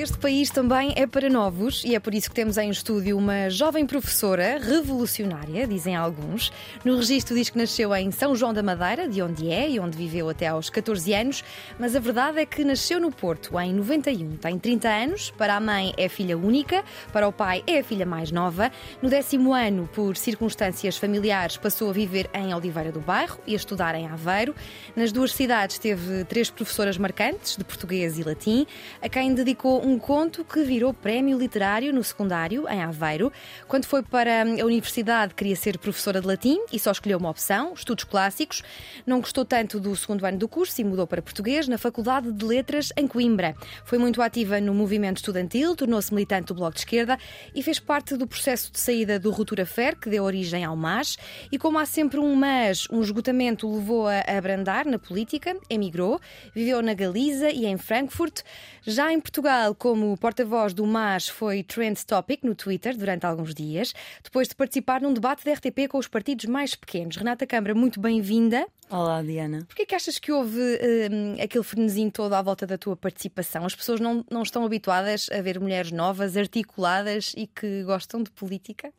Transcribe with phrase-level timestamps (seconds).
[0.00, 3.50] Este país também é para novos e é por isso que temos em estúdio uma
[3.50, 6.50] jovem professora revolucionária, dizem alguns.
[6.82, 9.98] No registro diz que nasceu em São João da Madeira, de onde é e onde
[9.98, 11.44] viveu até aos 14 anos,
[11.78, 14.38] mas a verdade é que nasceu no Porto em 91.
[14.38, 18.06] Tem 30 anos, para a mãe é filha única, para o pai é a filha
[18.06, 18.72] mais nova.
[19.02, 23.56] No décimo ano, por circunstâncias familiares, passou a viver em Oliveira do Bairro e a
[23.56, 24.54] estudar em Aveiro.
[24.96, 28.66] Nas duas cidades teve três professoras marcantes, de português e latim,
[29.02, 33.32] a quem dedicou um um conto que virou prémio literário no secundário, em Aveiro.
[33.66, 37.72] Quando foi para a universidade, queria ser professora de latim e só escolheu uma opção,
[37.74, 38.62] estudos clássicos.
[39.04, 42.44] Não gostou tanto do segundo ano do curso e mudou para português na Faculdade de
[42.44, 43.56] Letras em Coimbra.
[43.84, 47.18] Foi muito ativa no movimento estudantil, tornou-se militante do Bloco de Esquerda
[47.52, 51.16] e fez parte do processo de saída do Rutura Fer, que deu origem ao MAS.
[51.50, 56.20] E como há sempre um MAS, um esgotamento levou-a a abrandar na política, emigrou,
[56.54, 58.42] viveu na Galiza e em Frankfurt.
[58.86, 63.94] Já em Portugal, como porta-voz do MAS, foi trend topic no Twitter durante alguns dias,
[64.22, 67.16] depois de participar num debate da RTP com os partidos mais pequenos.
[67.16, 68.66] Renata Câmara, muito bem-vinda.
[68.90, 69.64] Olá, Diana.
[69.66, 73.64] Porquê que achas que houve um, aquele frenesim todo à volta da tua participação?
[73.64, 78.30] As pessoas não, não estão habituadas a ver mulheres novas, articuladas e que gostam de
[78.30, 78.92] política?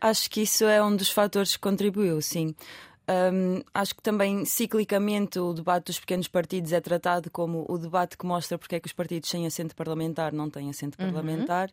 [0.00, 2.54] Acho que isso é um dos fatores que contribuiu, sim.
[3.08, 8.16] Um, acho que também ciclicamente o debate dos pequenos partidos é tratado como o debate
[8.16, 11.06] que mostra porque é que os partidos sem assento parlamentar não têm assento uhum.
[11.06, 11.68] parlamentar.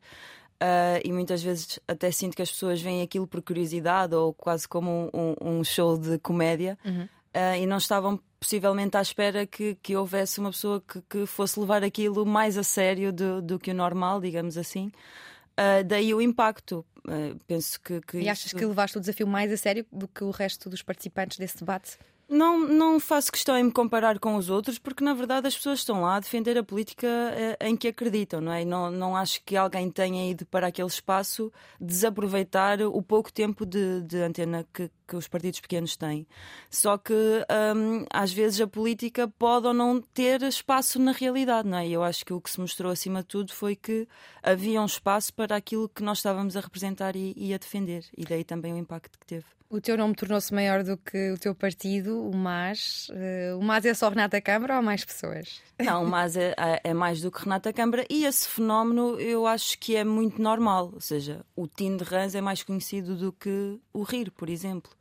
[0.61, 4.67] Uh, e muitas vezes até sinto que as pessoas veem aquilo por curiosidade ou quase
[4.67, 7.03] como um, um show de comédia uhum.
[7.03, 11.59] uh, e não estavam possivelmente à espera que, que houvesse uma pessoa que, que fosse
[11.59, 14.91] levar aquilo mais a sério do, do que o normal, digamos assim.
[15.59, 16.85] Uh, daí o impacto.
[16.99, 18.17] Uh, penso que, que.
[18.19, 18.55] E achas isso...
[18.55, 21.97] que levaste o desafio mais a sério do que o resto dos participantes desse debate?
[22.29, 25.79] Não, não faço questão em me comparar com os outros, porque na verdade as pessoas
[25.79, 28.63] estão lá a defender a política eh, em que acreditam, não é?
[28.63, 31.51] Não, não acho que alguém tenha ido para aquele espaço
[31.81, 36.27] desaproveitar o pouco tempo de, de antena que, que os partidos pequenos têm.
[36.69, 37.13] Só que
[37.75, 41.89] hum, às vezes a política pode ou não ter espaço na realidade, não é?
[41.89, 44.07] Eu acho que o que se mostrou acima de tudo foi que
[44.43, 48.23] havia um espaço para aquilo que nós estávamos a representar e, e a defender, e
[48.23, 49.58] daí também o impacto que teve.
[49.71, 53.07] O teu nome tornou-se maior do que o teu partido, o MAS.
[53.09, 55.61] Uh, o MAS é só Renata Câmara ou mais pessoas?
[55.79, 59.45] Não, o MAS é, é, é, mais do que Renata Câmara e esse fenómeno eu
[59.45, 60.89] acho que é muito normal.
[60.91, 64.91] Ou seja, o Tim de Rãs é mais conhecido do que o Rir, por exemplo.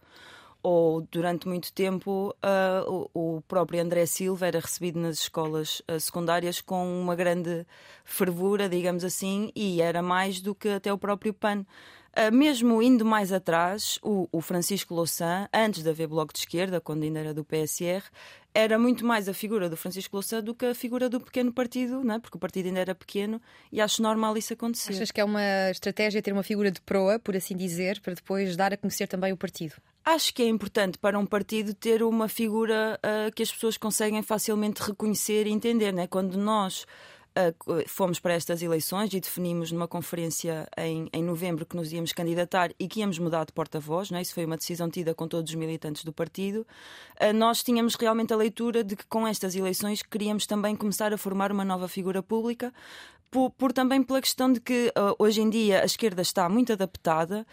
[0.62, 6.60] Ou durante muito tempo uh, o, próprio André Silva era recebido nas escolas uh, secundárias
[6.60, 7.66] com uma grande
[8.04, 11.64] fervura, digamos assim, e era mais do que até o próprio PAN.
[12.18, 16.80] Uh, mesmo indo mais atrás, o, o, Francisco Louçã, antes de haver Bloco de Esquerda,
[16.80, 18.02] quando ainda era do PSR,
[18.52, 22.02] era muito mais a figura do Francisco Louçã do que a figura do pequeno partido,
[22.02, 22.18] não é?
[22.18, 23.40] porque o partido ainda era pequeno
[23.70, 24.94] e acho normal isso acontecer.
[24.94, 28.56] Achas que é uma estratégia ter uma figura de proa, por assim dizer, para depois
[28.56, 29.76] dar a conhecer também o partido?
[30.04, 34.22] Acho que é importante para um partido ter uma figura uh, que as pessoas conseguem
[34.22, 35.92] facilmente reconhecer e entender.
[35.92, 36.06] Não é?
[36.08, 36.84] Quando nós
[37.86, 42.70] fomos para estas eleições e definimos numa conferência em, em novembro que nos íamos candidatar
[42.78, 44.20] e que íamos mudar de porta-voz, é?
[44.20, 46.66] isso foi uma decisão tida com todos os militantes do partido.
[47.34, 51.52] nós tínhamos realmente a leitura de que com estas eleições queríamos também começar a formar
[51.52, 52.72] uma nova figura pública,
[53.30, 56.72] por, por, também pela questão de que uh, hoje em dia a esquerda está muito
[56.72, 57.46] adaptada,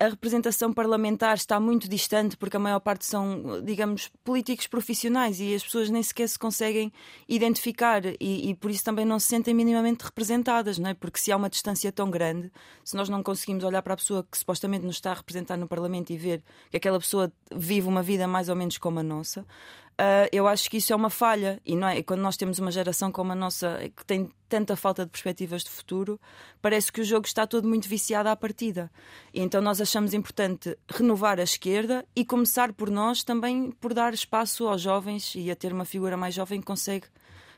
[0.00, 5.54] a representação parlamentar está muito distante porque a maior parte são, digamos, políticos profissionais e
[5.54, 6.92] as pessoas nem sequer se conseguem
[7.28, 10.94] identificar e, e, por isso também não se sentem minimamente representadas, não é?
[10.94, 12.50] Porque se há uma distância tão grande,
[12.84, 15.68] se nós não conseguimos olhar para a pessoa que supostamente nos está a representar no
[15.68, 19.46] Parlamento e ver que aquela pessoa vive uma vida mais ou menos como a nossa,
[19.92, 21.60] Uh, eu acho que isso é uma falha.
[21.64, 21.98] E, não é?
[21.98, 25.62] e quando nós temos uma geração como a nossa, que tem tanta falta de perspectivas
[25.62, 26.20] de futuro,
[26.60, 28.90] parece que o jogo está todo muito viciado à partida.
[29.32, 34.12] E então nós achamos importante renovar a esquerda e começar por nós também por dar
[34.12, 37.06] espaço aos jovens e a ter uma figura mais jovem que consegue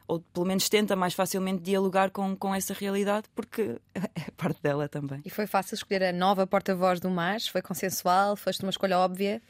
[0.06, 4.88] ou pelo menos tenta mais facilmente dialogar com, com essa realidade, porque é parte dela
[4.88, 5.22] também.
[5.24, 7.48] E foi fácil escolher a nova porta-voz do MAS?
[7.48, 8.36] Foi consensual?
[8.36, 9.40] Foste uma escolha óbvia?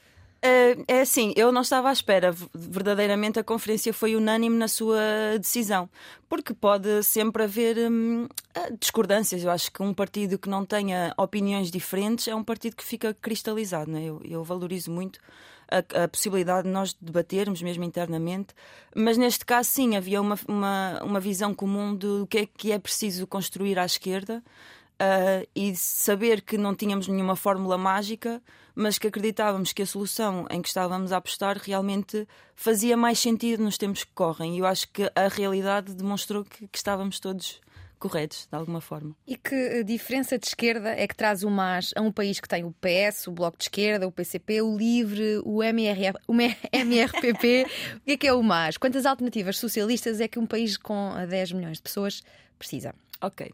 [0.45, 2.35] Uh, é assim, eu não estava à espera.
[2.53, 5.01] Verdadeiramente, a conferência foi unânime na sua
[5.39, 5.89] decisão,
[6.29, 9.43] porque pode sempre haver hum, ah, discordâncias.
[9.43, 13.15] Eu acho que um partido que não tenha opiniões diferentes é um partido que fica
[13.15, 13.91] cristalizado.
[13.91, 14.05] Né?
[14.05, 15.19] Eu, eu valorizo muito
[15.67, 18.55] a, a, possibilidade de nós debatermos mesmo internamente,
[18.95, 22.79] mas neste caso, sim, havia uma, uma, uma visão comum do que é que é
[22.79, 24.43] preciso construir à esquerda.
[24.95, 28.41] Uh, e saber que não tínhamos nenhuma fórmula mágica,
[28.75, 33.63] mas que acreditávamos que a solução em que estávamos a apostar realmente fazia mais sentido
[33.63, 34.57] nos tempos que correm.
[34.57, 37.61] E eu acho que a realidade demonstrou que, que estávamos todos
[37.99, 39.17] corretos, de alguma forma.
[39.27, 42.49] E que eh, diferença de esquerda é que traz o MAS a um país que
[42.49, 47.67] tem o PS, o Bloco de Esquerda, o PCP, o LIVRE, o, MRF, o MRPP?
[47.97, 48.77] o que é que é o MAS?
[48.77, 52.23] Quantas alternativas socialistas é que um país com 10 milhões de pessoas
[52.59, 52.95] precisa?
[53.23, 53.51] Ok.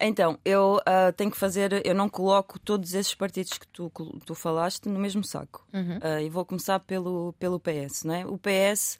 [0.00, 3.90] Então, eu uh, tenho que fazer, eu não coloco todos esses partidos que tu,
[4.24, 5.66] tu falaste no mesmo saco.
[5.72, 5.96] Uhum.
[5.98, 8.26] Uh, e vou começar pelo, pelo PS, não é?
[8.26, 8.98] O PS,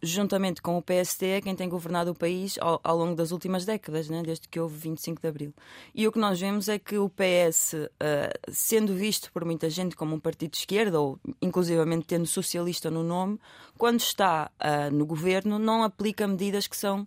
[0.00, 3.64] juntamente com o PST, é quem tem governado o país ao, ao longo das últimas
[3.64, 4.22] décadas, né?
[4.22, 5.54] desde que houve 25 de Abril.
[5.92, 9.68] E o que nós vemos é que o PS, uh, ah, sendo visto por muita
[9.68, 13.40] gente como um partido de esquerda, ou inclusivamente tendo socialista no nome,
[13.76, 14.50] quando está
[14.92, 17.06] no governo, não aplica medidas que são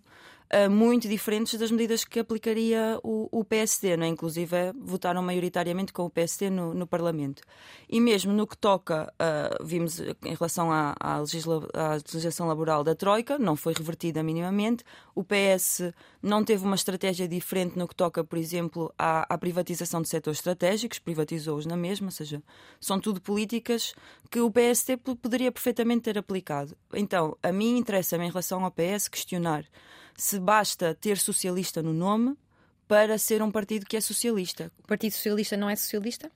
[0.68, 4.06] muito diferentes das medidas que aplicaria o, o PSD, é?
[4.06, 7.42] inclusive votaram maioritariamente com o PSD no, no Parlamento.
[7.88, 12.84] E mesmo no que toca, uh, vimos em relação à, à, legisla, à, legislação laboral
[12.84, 14.84] da Troika, não foi revertida minimamente.
[15.14, 20.02] O PS não teve uma estratégia diferente no que toca, por exemplo, à, à privatização
[20.02, 22.42] de setores estratégicos, privatizou-os na mesma, ou seja,
[22.78, 23.94] são tudo políticas
[24.30, 26.76] que o PSD poderia perfeitamente ter aplicado.
[26.92, 29.64] Então, a mim interessa-me em relação ao PS questionar
[30.16, 32.36] se basta ter socialista no nome
[32.86, 34.70] para ser um partido que é socialista.
[34.84, 36.30] O Partido Socialista não é socialista?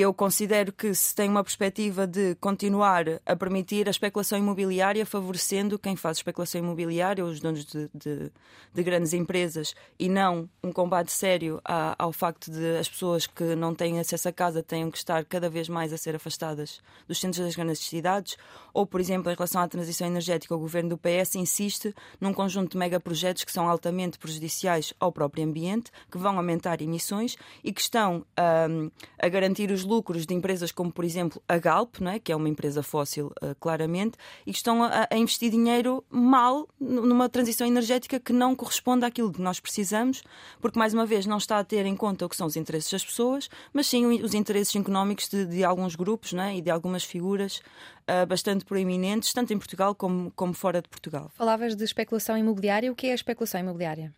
[0.00, 5.78] Eu considero que se tem uma perspectiva de continuar a permitir a especulação imobiliária, favorecendo
[5.78, 8.30] quem faz especulação imobiliária, os donos de, de,
[8.72, 13.56] de grandes empresas, e não um combate sério a, ao facto de as pessoas que
[13.56, 17.18] não têm acesso a casa tenham que estar cada vez mais a ser afastadas dos
[17.18, 18.36] centros das grandes cidades,
[18.72, 22.72] ou, por exemplo, em relação à transição energética, o governo do PS insiste num conjunto
[22.72, 27.80] de megaprojetos que são altamente prejudiciais ao próprio ambiente, que vão aumentar emissões e que
[27.80, 28.24] estão
[28.70, 32.18] um, a garantir os lucros de empresas como, por exemplo, a Galp, não é?
[32.18, 36.68] que é uma empresa fóssil, uh, claramente, e que estão a, a, investir dinheiro mal
[36.78, 40.22] numa transição energética que não corresponde àquilo que nós precisamos,
[40.60, 42.90] porque, mais uma vez, não está a ter em conta o que são os interesses
[42.90, 46.56] das pessoas, mas sim os interesses económicos de, de alguns grupos não é?
[46.56, 47.60] e de algumas figuras
[48.08, 51.30] uh, bastante proeminentes, tanto em Portugal como, como fora de Portugal.
[51.34, 52.90] Falavas de especulação imobiliária.
[52.90, 54.12] O que é a especulação imobiliária?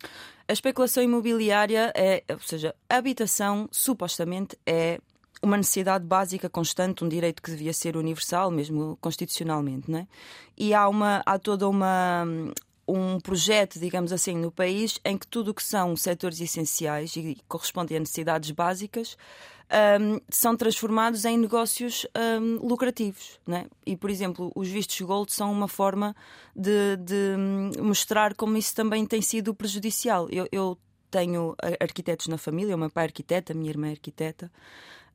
[0.49, 5.01] A especulação imobiliária é, ou seja, a habitação supostamente é
[5.43, 10.07] uma necessidade básica constante, um direito que devia ser universal, mesmo constitucionalmente, não é?
[10.57, 12.25] E há uma há toda uma
[12.87, 17.39] um projeto, digamos assim, no país em que tudo o que são setores essenciais e
[17.47, 19.17] correspondem a necessidades básicas
[20.01, 22.07] um, são transformados em negócios
[22.41, 23.39] um, lucrativos.
[23.47, 23.67] Né?
[23.87, 26.15] E, por exemplo, os vistos gold são uma forma
[26.55, 30.29] de, de mostrar como isso também tem sido prejudicial.
[30.31, 30.77] Eu, eu
[31.11, 34.51] tenho arquitetos na família, o meu pai é arquiteta, a minha irmã é arquiteta.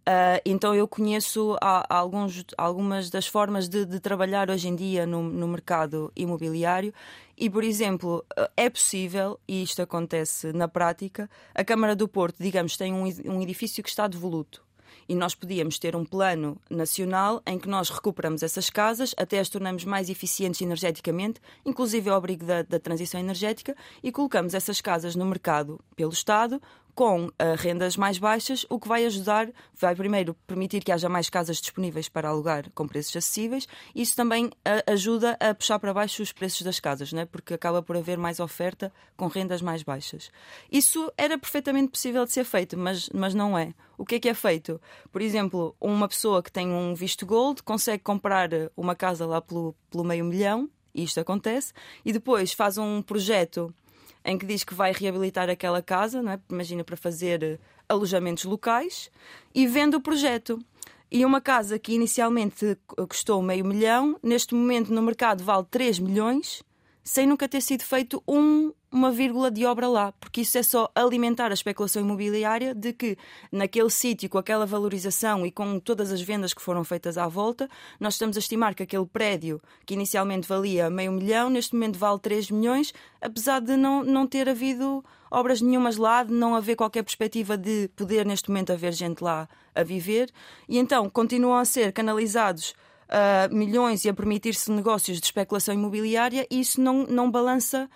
[0.07, 1.57] Uh, então eu conheço
[1.89, 6.93] alguns, algumas das formas de, de trabalhar hoje em dia no, no, mercado imobiliário.
[7.35, 12.35] E, por exemplo, ah, é possível, e isto acontece na prática, a Câmara do Porto,
[12.39, 14.63] digamos, tem um, um edifício que está devoluto.
[15.09, 19.49] E nós podíamos ter um plano nacional em que nós recuperamos essas casas, até as
[19.49, 25.15] tornamos mais eficientes energeticamente, inclusive ao abrigo da, da transição energética, e colocamos essas casas
[25.15, 26.61] no mercado pelo Estado,
[26.95, 31.29] com uh, rendas mais baixas, o que vai ajudar, vai primeiro permitir que haja mais
[31.29, 36.23] casas disponíveis para alugar com preços acessíveis, isso também uh, ajuda a puxar para baixo
[36.23, 37.25] os preços das casas, né?
[37.25, 40.31] porque acaba por haver mais oferta com rendas mais baixas.
[40.71, 43.73] Isso era perfeitamente possível de ser feito, mas, mas não é.
[43.97, 44.79] O que é que é feito?
[45.11, 49.75] Por exemplo, uma pessoa que tem um visto gold consegue comprar uma casa lá pelo,
[49.89, 51.73] pelo meio milhão, isto acontece,
[52.05, 53.73] e depois faz um projeto
[54.25, 56.39] em que diz que vai reabilitar aquela casa, não é?
[56.49, 59.11] imagina, para fazer eh, alojamentos locais,
[59.53, 60.59] e vende o projeto.
[61.11, 62.75] E uma casa que inicialmente
[63.07, 66.63] custou meio milhão, neste momento no mercado vale 3 milhões,
[67.03, 70.89] sem nunca ter sido feito um, uma vírgula de obra lá, porque isso é só
[70.95, 73.17] alimentar a especulação imobiliária de que
[73.51, 77.69] naquele sítio, com aquela valorização e com todas as vendas que foram feitas à volta,
[77.99, 82.19] nós estamos a estimar que aquele prédio que inicialmente valia meio milhão, neste momento vale
[82.19, 87.03] 3 milhões, apesar de não, não ter havido obras nenhumas lá, de não haver qualquer
[87.03, 90.31] perspectiva de poder neste momento haver gente lá a viver,
[90.69, 92.73] e então continuam a ser canalizados
[93.09, 97.89] uh, milhões e a permitir-se negócios de especulação imobiliária, isso não, não balança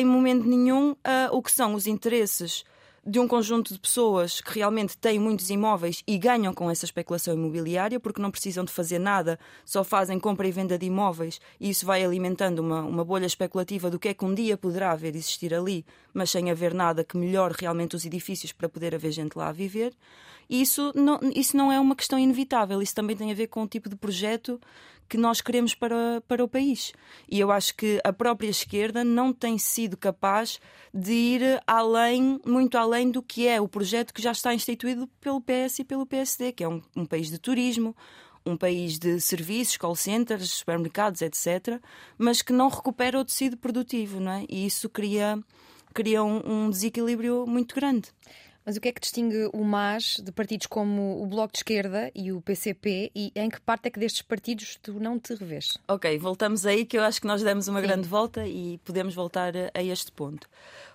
[0.00, 0.96] em momento nenhum uh,
[1.32, 2.64] o que são os interesses
[3.04, 7.34] de um conjunto de pessoas que realmente têm muitos imóveis e ganham com essa especulação
[7.34, 11.70] imobiliária, porque não precisam de fazer nada, só fazem compra e venda de imóveis e
[11.70, 15.16] isso vai alimentando uma, uma bolha especulativa do que é que um dia poderá haver
[15.16, 15.84] existir ali,
[16.14, 19.52] mas sem haver nada que melhore realmente os edifícios para poder haver gente lá a
[19.52, 19.92] viver.
[20.48, 23.68] Isso não, isso não é uma questão inevitável, isso também tem a ver com o
[23.68, 24.60] tipo de projeto
[25.12, 26.90] que nós queremos para, para o país.
[27.30, 30.58] E eu acho que a própria esquerda não tem sido capaz
[30.94, 35.38] de ir além, muito além do que é o projeto que já está instituído pelo
[35.38, 37.94] PS e pelo PSD, que é um, um país de turismo,
[38.46, 41.78] um país de serviços, call centers, supermercados, etc.,
[42.16, 44.46] mas que não recupera o tecido produtivo, não é?
[44.48, 45.38] E isso cria,
[45.92, 48.08] cria um, um desequilíbrio muito grande.
[48.64, 52.12] Mas o que é que distingue o MAS de partidos como o Bloco de Esquerda
[52.14, 55.76] e o PCP e em que parte é que destes partidos tu não te revês?
[55.88, 57.86] Ok, voltamos aí que eu acho que nós demos uma Sim.
[57.86, 60.48] grande volta e podemos voltar a este ponto.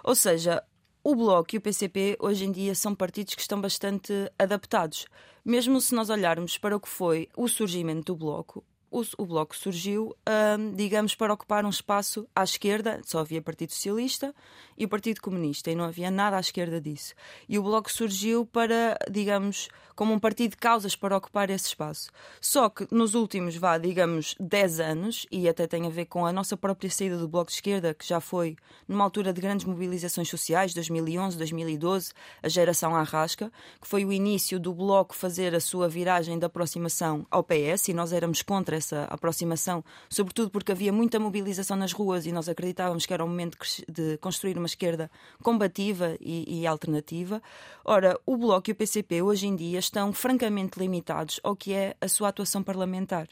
[0.04, 0.64] Ou seja,
[1.04, 5.06] o Bloco e o PCP hoje em dia são partidos que estão bastante adaptados.
[5.44, 9.56] Mesmo se nós olharmos para o que foi o surgimento do Bloco, o, o Bloco
[9.56, 10.16] surgiu,
[10.58, 14.34] hum, digamos, para ocupar um espaço à esquerda, só havia Partido Socialista
[14.78, 17.14] e o Partido Comunista, e não havia nada à esquerda disso.
[17.48, 22.12] E o Bloco surgiu para, digamos, como um partido de causas para ocupar esse espaço.
[22.40, 26.32] Só que nos últimos, vá, digamos, 10 anos, e até tem a ver com a
[26.32, 28.56] nossa própria saída do Bloco de Esquerda, que já foi
[28.88, 32.14] numa altura de grandes mobilizações sociais, 2011, 2012,
[32.44, 33.52] a geração Arrasca,
[33.82, 37.94] que foi o início do Bloco fazer a sua viragem de aproximação ao PS, e
[37.94, 43.06] nós éramos contra essa aproximação, sobretudo porque havia muita mobilização nas ruas e nós acreditávamos
[43.06, 43.58] que era o momento
[43.90, 45.12] de construir uma esquerda
[45.44, 47.42] combativa e, e alternativa.
[47.84, 51.96] Ora, o Bloco e o PCP hoje em dia estão francamente limitados ao que é
[52.00, 53.28] a sua atuação parlamentar.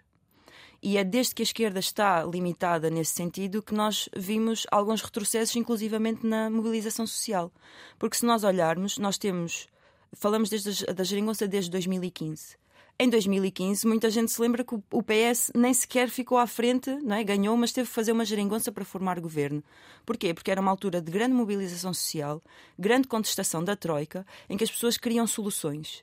[0.81, 5.55] E é desde que a esquerda está limitada nesse sentido que nós vimos alguns retrocessos,
[5.55, 7.51] inclusivamente na mobilização social.
[7.97, 9.67] Porque se nós olharmos, nós temos.
[10.13, 12.55] Falamos desde da geringonça desde 2015.
[12.97, 17.17] Em 2015, muita gente se lembra que o PS nem sequer ficou à frente, não
[17.17, 17.25] é?
[17.25, 19.61] ganhou, mas teve que fazer uma geringonça para formar governo.
[20.05, 20.33] Porquê?
[20.33, 22.41] Porque era uma altura de grande mobilização social,
[22.79, 26.01] grande contestação da Troika, em que as pessoas queriam soluções.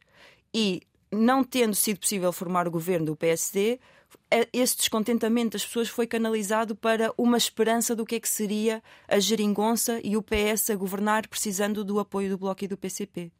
[0.53, 3.81] E não tendo sido possível formar o governo do PSD,
[4.31, 8.83] é, esse descontentamento das pessoas foi canalizado para uma esperança do que é que seria
[9.09, 13.33] a geringonça e o PS a governar precisando do apoio do Bloco e do PCP.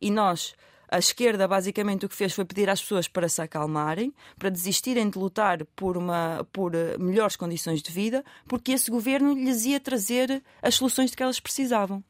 [0.00, 0.54] E nós,
[0.94, 5.10] a esquerda, basicamente, o que fez foi pedir às pessoas para se acalmarem, para desistirem
[5.10, 9.80] de lutar por, uma, por eh, melhores condições de vida, porque esse governo lhes ia
[9.80, 12.02] trazer as soluções de que elas precisavam.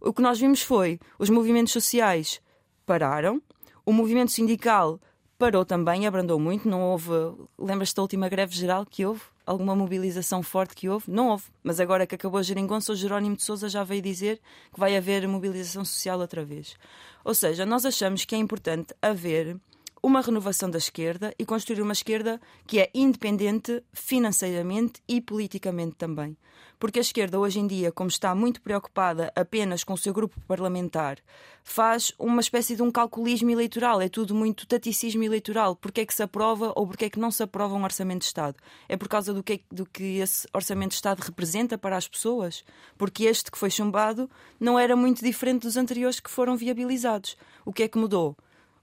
[0.00, 2.40] O que nós vimos foi os movimentos sociais
[2.84, 3.40] pararam,
[3.86, 5.00] o movimento sindical
[5.38, 7.10] parou também, abrandou muito, não houve.
[7.56, 9.22] Lembras-te da última greve geral que houve?
[9.46, 11.10] Alguma mobilização forte que houve?
[11.10, 11.44] Não houve.
[11.62, 14.40] Mas agora que acabou a geringonça, o Jerónimo de Souza já veio dizer
[14.72, 16.76] que vai haver mobilização social outra vez.
[17.22, 19.58] Ou seja, nós achamos que é importante haver
[20.04, 26.36] uma renovação da esquerda e construir uma esquerda que é independente financeiramente e politicamente também.
[26.78, 30.38] Porque a esquerda, hoje em dia, como está muito preocupada apenas com o seu grupo
[30.46, 31.16] parlamentar,
[31.62, 33.98] faz uma espécie de um calculismo eleitoral.
[34.02, 35.74] É tudo muito taticismo eleitoral.
[35.74, 38.26] Porque é que se aprova ou porque é que não se aprova um orçamento de
[38.26, 38.56] Estado?
[38.86, 42.62] É por causa do que, do que esse orçamento de Estado representa para as pessoas?
[42.98, 44.28] Porque este que foi chumbado
[44.60, 47.38] não era muito diferente dos anteriores que foram viabilizados.
[47.64, 48.36] O que é que mudou?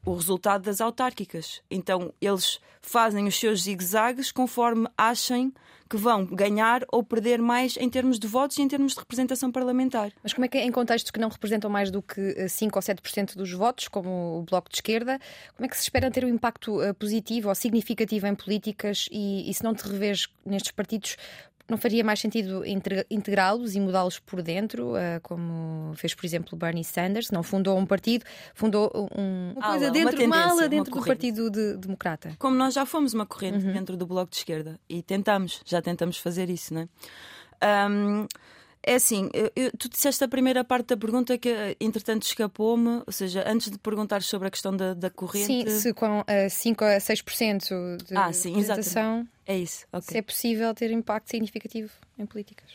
[0.06, 1.62] O resultado das autárquicas.
[1.70, 5.54] Então eles fazem os seus zigue-zagues conforme achem
[5.92, 9.52] que vão ganhar ou perder mais em termos de votos e em termos de representação
[9.52, 10.14] parlamentar.
[10.24, 12.96] Mas como é que em contextos que não representam mais do que 5 eh, ou
[12.96, 15.20] 7% dos votos, como o Bloco de Esquerda,
[15.54, 19.50] como é que se espera ter um impacto eh, positivo ou significativo em políticas e,
[19.50, 21.18] e se não te revês nestes partidos
[21.70, 22.64] não faria mais sentido
[23.10, 27.32] integrá-los e mudá-los por dentro, uh, como fez, por exemplo, Bernie Sanders?
[27.32, 31.08] Não fundou um partido, fundou um, uma coisa dentro, uma, uma ala dentro uma do
[31.08, 32.36] Partido de, Democrata.
[32.38, 33.74] Como nós já fomos uma corrente uhum.
[33.74, 36.88] dentro do Bloco de Esquerda e tentamos, já tentamos fazer isso, não é?
[37.90, 38.28] Um,
[38.84, 43.44] é assim, eu, tu disseste a primeira parte da pergunta que, entretanto, escapou-me, ou seja,
[43.48, 45.46] antes de perguntar sobre a questão da, da corrente.
[45.46, 49.86] Sim, se com uh, eh, 5 a 6% de ah, sim, representação, é isso.
[50.02, 52.72] Se é possível ter impacto significativo em políticas.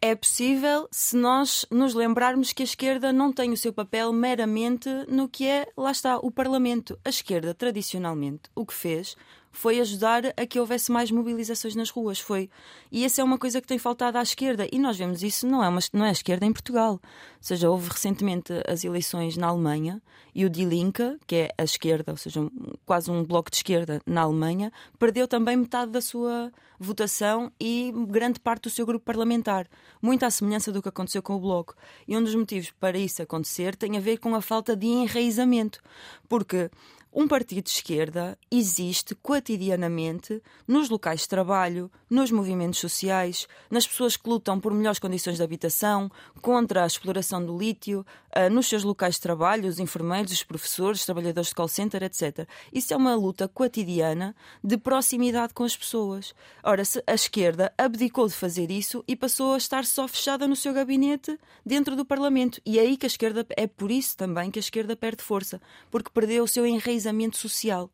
[0.00, 4.88] É possível se nós nos lembrarmos que a esquerda não tem o seu papel meramente
[5.08, 6.98] no que é, lá está, o Parlamento.
[7.04, 9.16] A esquerda, tradicionalmente, o que fez
[9.54, 12.18] foi ajudar a que houvesse mais mobilizações nas ruas.
[12.18, 12.50] Foi
[12.90, 15.62] e essa é uma coisa que tem faltado à esquerda e nós vemos isso não
[15.64, 16.92] é uma, não é a esquerda em Portugal.
[16.92, 17.00] Ou
[17.40, 20.02] seja, houve recentemente as eleições na Alemanha
[20.34, 22.40] e o Die Linke, que é a esquerda, ou seja,
[22.84, 28.40] quase um bloco de esquerda na Alemanha, perdeu também metade da sua votação e grande
[28.40, 29.68] parte do seu grupo parlamentar,
[30.02, 31.74] muito à semelhança do que aconteceu com o Bloco.
[32.06, 35.80] E um dos motivos para isso acontecer tem a ver com a falta de enraizamento,
[36.28, 36.70] porque
[37.14, 44.16] um partido de esquerda existe cotidianamente nos locais de trabalho, nos movimentos sociais, nas pessoas
[44.16, 46.10] que lutam por melhores condições de habitação,
[46.42, 51.00] contra a exploração do lítio, ah, nos seus locais de trabalho, os enfermeiros, os professores,
[51.00, 52.48] os trabalhadores de call center, etc.
[52.72, 56.34] Isso é uma luta cotidiana de proximidade com as pessoas.
[56.64, 60.72] Ora, a esquerda abdicou de fazer isso e passou a estar só fechada no seu
[60.72, 62.60] gabinete dentro do Parlamento.
[62.66, 65.62] E é aí que a esquerda, é por isso também que a esquerda perde força,
[65.92, 67.03] porque perdeu o seu enraizamento
[67.36, 67.90] social.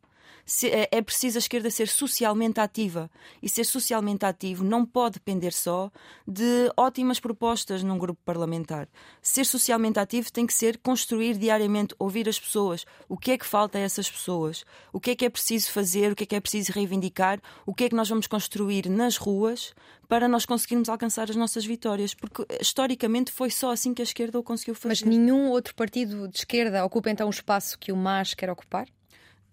[0.65, 3.11] É, é preciso a esquerda ser socialmente ativa.
[3.43, 5.91] E ser socialmente ativo não pode depender só
[6.27, 8.89] de ótimas propostas num grupo parlamentar.
[9.23, 12.85] Ser socialmente ativo tem que ser construir diariamente, ouvir as pessoas.
[13.09, 14.65] O que é que falta a essas pessoas?
[14.93, 16.13] O que é que é preciso fazer?
[16.13, 17.41] O que é que é preciso reivindicar?
[17.65, 19.73] O que é que nós vamos construir nas ruas
[20.09, 22.13] para nós conseguirmos alcançar as nossas vitórias?
[22.13, 24.89] Porque historicamente foi só assim que a esquerda o conseguiu fazer.
[24.89, 28.87] Mas nenhum outro partido de esquerda ocupa então o espaço que o MAS quer ocupar?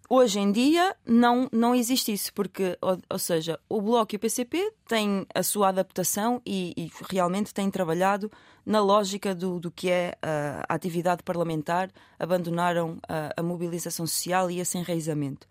[0.09, 4.19] Hoje em dia não, não existe isso, porque, ou, ou, seja, o Bloco e o
[4.19, 8.31] PCP têm a sua adaptação e, e realmente têm trabalhado
[8.65, 14.49] na lógica do, do que é a, a atividade parlamentar, abandonaram a, a, mobilização social
[14.49, 15.45] e esse enraizamento.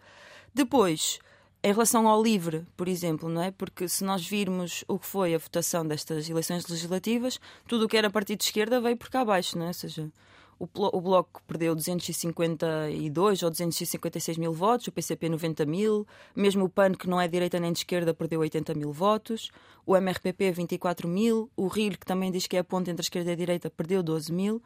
[0.54, 1.18] Depois,
[1.62, 3.50] em relação ao LIVRE, por exemplo, não é?
[3.50, 7.96] Porque se nós virmos o que foi a votação destas eleições legislativas, tudo o que
[7.98, 9.68] era partido de esquerda veio por cá abaixo, não é?
[9.68, 10.10] Ou seja,
[10.58, 16.68] o, o Bloco perdeu 252 ou 256 mil votos, o PCP 90 mil, mesmo o
[16.68, 19.50] PAN, que não é direita nem de esquerda, perdeu 80 mil votos,
[19.84, 23.04] o MRPP 24 mil, o RIR, que também diz que é a ponte entre a
[23.04, 24.62] esquerda e a direita, perdeu 12 mil.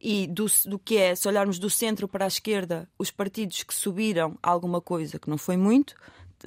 [0.00, 3.74] E do, do que é, se olharmos do centro para a esquerda, os partidos que
[3.74, 5.94] subiram alguma coisa, que não foi muito,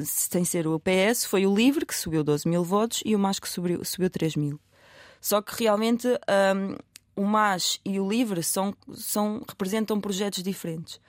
[0.03, 3.39] sem ser o PS, foi o LIVRE, que subiu 12 mil votos, e o MAS,
[3.39, 4.59] que subiu, subiu 3 mil.
[5.19, 6.75] Só que realmente hum,
[7.17, 11.01] o MAS e o LIVRE são, são, representam projetos diferentes.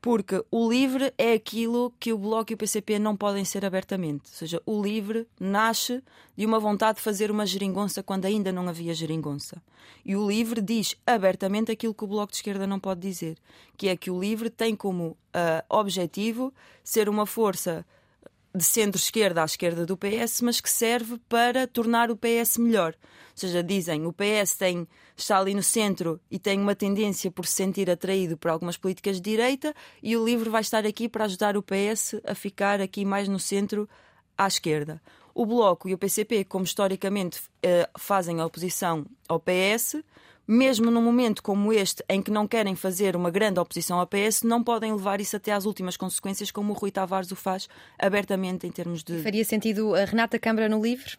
[0.00, 4.22] Porque o livre é aquilo que o Bloco e o PCP não podem ser abertamente.
[4.24, 6.02] Ou seja, o livre nasce
[6.36, 9.62] de uma vontade de fazer uma geringonça quando ainda não havia geringonça.
[10.04, 13.36] E o livre diz abertamente aquilo que o Bloco de Esquerda não pode dizer,
[13.76, 15.16] que é que o livre tem como uh,
[15.68, 17.86] objetivo ser uma força
[18.54, 22.94] de centro-esquerda à esquerda do PS, mas que serve para tornar o PS melhor.
[22.94, 24.86] Ou seja, dizem o PS tem,
[25.16, 29.16] está ali no centro e tem uma tendência por se sentir atraído por algumas políticas
[29.16, 33.04] de direita e o livro vai estar aqui para ajudar o PS a ficar aqui
[33.04, 33.88] mais no centro
[34.36, 35.00] à esquerda.
[35.34, 40.02] O Bloco e o PCP, como historicamente eh, fazem a oposição ao PS,
[40.46, 44.42] mesmo num momento como este, em que não querem fazer uma grande oposição ao PS,
[44.42, 48.66] não podem levar isso até às últimas consequências, como o Rui Tavares o faz abertamente
[48.66, 49.22] em termos de.
[49.22, 51.16] Faria sentido a Renata Câmara no livro?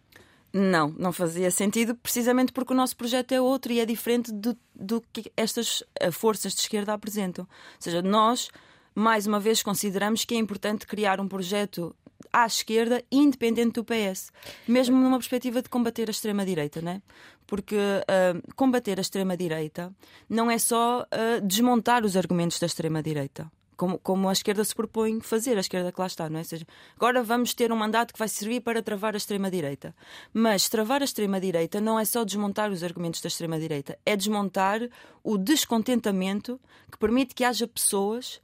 [0.55, 4.55] Não, não fazia sentido, precisamente porque o nosso projeto é outro e é diferente do,
[4.75, 7.45] do que estas eh, forças de esquerda apresentam.
[7.45, 8.49] Ou seja, nós,
[8.93, 11.95] mais uma vez, consideramos que é importante criar um projeto
[12.33, 14.31] à esquerda, independente do PS,
[14.67, 17.03] mesmo numa perspectiva de combater a extrema-direita, né?
[17.45, 19.93] Porque uh, combater a extrema-direita
[20.27, 23.51] não é só uh, desmontar os argumentos da extrema-direita.
[23.77, 26.41] Como, como, a esquerda se propõe fazer, a esquerda que lá está, não é?
[26.41, 26.65] Ou seja,
[26.95, 29.95] agora vamos ter um mandato que vai servir para travar a extrema-direita.
[30.31, 34.81] Mas travar a extrema-direita não é só desmontar os argumentos da extrema-direita, é desmontar
[35.23, 36.59] o descontentamento
[36.91, 38.39] que permite que haja pessoas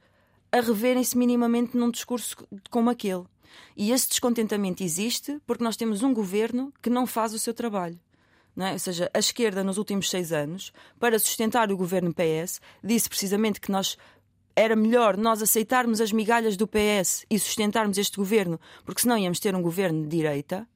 [0.52, 2.36] a reverem-se minimamente num discurso
[2.68, 3.24] como aquele.
[3.76, 7.98] E esse descontentamento existe porque nós temos um governo que não faz o seu trabalho.
[8.58, 8.72] É?
[8.72, 13.60] Ou seja, a esquerda nos últimos seis anos, para sustentar o governo PS, disse precisamente
[13.60, 13.96] que nós
[14.54, 19.40] era melhor nós aceitarmos as migalhas do PS e sustentarmos este governo, porque senão íamos
[19.40, 20.68] ter um governo de direita.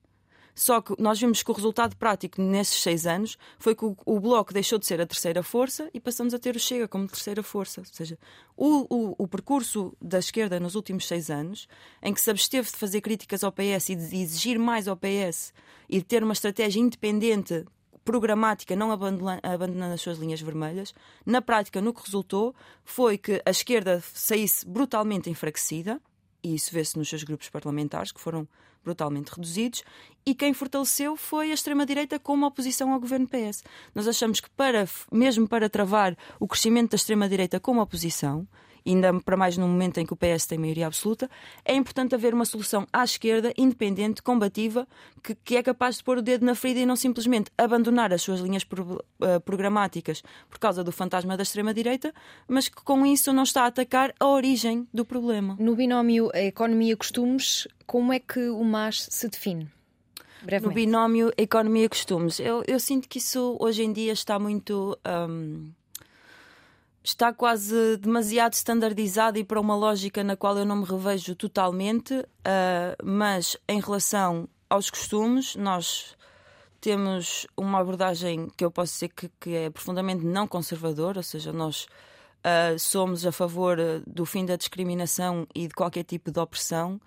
[0.54, 4.20] Só que nós vimos que o resultado prático nesses seis anos foi que o, o,
[4.20, 7.42] Bloco deixou de ser a terceira força e passamos a ter o Chega como terceira
[7.42, 7.80] força.
[7.80, 8.18] Ou seja,
[8.56, 11.66] o, o, o percurso da esquerda nos últimos seis anos,
[12.00, 15.52] em que se absteve de fazer críticas ao PS e de exigir mais ao PS
[15.88, 17.64] e de ter uma estratégia independente
[18.04, 23.50] programática, não abandonando, as suas linhas vermelhas, na prática, no que resultou foi que a
[23.50, 26.00] esquerda saísse brutalmente enfraquecida,
[26.44, 28.46] e isso vê-se nos seus grupos parlamentares, que foram
[28.84, 29.82] brutalmente reduzidos,
[30.26, 33.64] e quem fortaleceu foi a extrema-direita como oposição ao governo PS.
[33.94, 38.46] Nós achamos que, para, mesmo para travar o crescimento da extrema-direita como oposição,
[38.86, 41.30] ainda para mais no momento em que o PS tem maioria absoluta,
[41.64, 44.86] é importante haver uma solução à esquerda, independente, combativa,
[45.22, 48.22] que, que é capaz de pôr o dedo na ferida e não simplesmente abandonar as
[48.22, 52.12] suas linhas pro, uh, programáticas por causa do fantasma da extrema-direita,
[52.46, 55.56] mas que com isso não está a atacar a origem do problema.
[55.58, 59.68] No binómio economia-costumes, como é que o MAS se define?
[60.42, 60.68] Brevemente.
[60.68, 64.98] No binómio economia-costumes, eu, eu, sinto que isso hoje em dia está muito.
[65.06, 65.72] Um
[67.04, 72.14] está quase demasiado standardizado e para uma lógica na qual eu não me revejo totalmente,
[72.14, 76.16] uh, mas em relação aos costumes, nós
[76.80, 81.52] temos uma abordagem que eu posso dizer que, que é profundamente não conservadora, ou seja,
[81.52, 81.86] nós
[82.40, 86.98] uh, somos a favor do fim da discriminação e de qualquer tipo de opressão.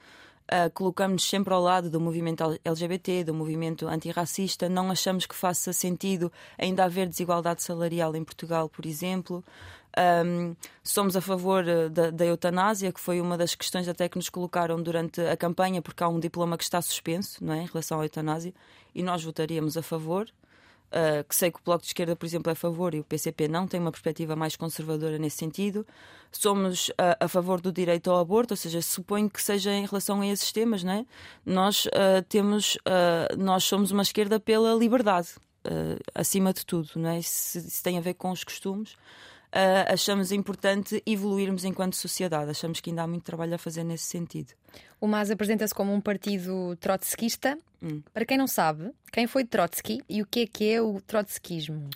[0.50, 4.70] Uh, colocamos-nos sempre ao lado do movimento LGBT, do movimento antirracista.
[4.70, 9.44] Não achamos que faça sentido ainda haver desigualdade salarial em Portugal, por exemplo.
[9.98, 14.16] Um, somos a favor eh, da, da, eutanásia, que foi uma das questões até que
[14.16, 17.66] nos colocaram durante a campanha, porque há um diploma que está suspenso não é, em
[17.66, 18.54] relação à eutanásia,
[18.94, 20.30] e nós votaríamos a favor.
[20.88, 23.04] Uh, que sei que o Bloco de Esquerda, por exemplo, é a favor e o
[23.04, 25.86] PCP não tem uma perspectiva mais conservadora nesse sentido.
[26.32, 30.22] Somos uh, a favor do direito ao aborto, ou seja, suponho que seja em relação
[30.22, 31.06] a esses temas, não é?
[31.46, 32.78] Nós uh, temos,
[33.38, 35.30] nós somos uma esquerda pela liberdade,
[36.16, 37.22] acima de tudo, não é?
[37.22, 38.96] Se, se tem a ver com os costumes
[39.54, 42.52] uh, achamos importante evoluirmos enquanto sociedade.
[42.52, 44.54] Achamos que ainda há muito trabalho a fazer nesse sentido.
[45.00, 47.58] O MAS apresenta-se como um partido trotskista.
[47.82, 48.02] Hum.
[48.14, 51.90] Para quem não sabe, quem foi Trotsky e o que é que é o trotskismo?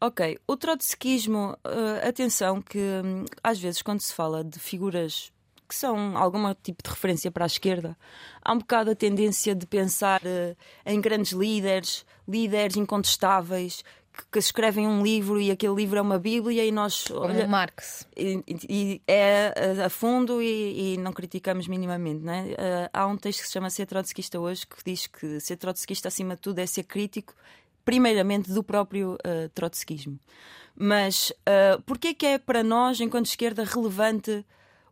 [0.00, 5.32] Ok, o trotskismo, uh, atenção que um, às vezes quando se fala de figuras
[5.66, 7.96] que são algum tipo de referência para a esquerda,
[8.42, 13.82] há um bocado a tendência de pensar uh, em grandes líderes, líderes incontestáveis,
[14.30, 17.04] que escrevem um livro e aquele livro é uma Bíblia e nós.
[17.08, 18.06] Como olha, Marx.
[18.16, 19.52] E, e, é
[19.84, 22.22] a, fundo e, e, não criticamos minimamente.
[22.22, 22.42] Não é?
[22.42, 26.08] Uh, há um texto que se chama Ser Trotskista hoje que diz que ser trotskista,
[26.08, 27.34] acima de tudo, é ser crítico,
[27.84, 30.18] primeiramente, do próprio uh, trotskismo.
[30.76, 34.44] Mas uh, porquê que é para nós, enquanto esquerda, relevante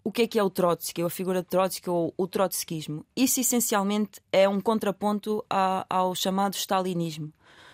[0.05, 3.07] o que é que é o Trotsky, ou a figura de Trotsky, ou o trotskismo?
[3.17, 7.33] Isso, essencialmente, é um contraponto a, ao chamado stalinismo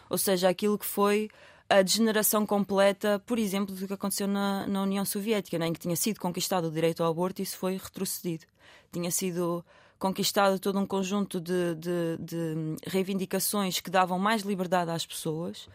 [0.09, 1.29] ou seja, aquilo que foi
[1.69, 5.81] a degeneração completa, por exemplo, do que aconteceu na, na União Soviética, né, em que
[5.81, 8.47] tinha sido conquistado o direito ao aborto e isso foi retrocedido.
[8.91, 9.65] Tinha sido
[9.99, 15.69] conquistado todo um conjunto de, de, de reivindicações que davam mais liberdade às pessoas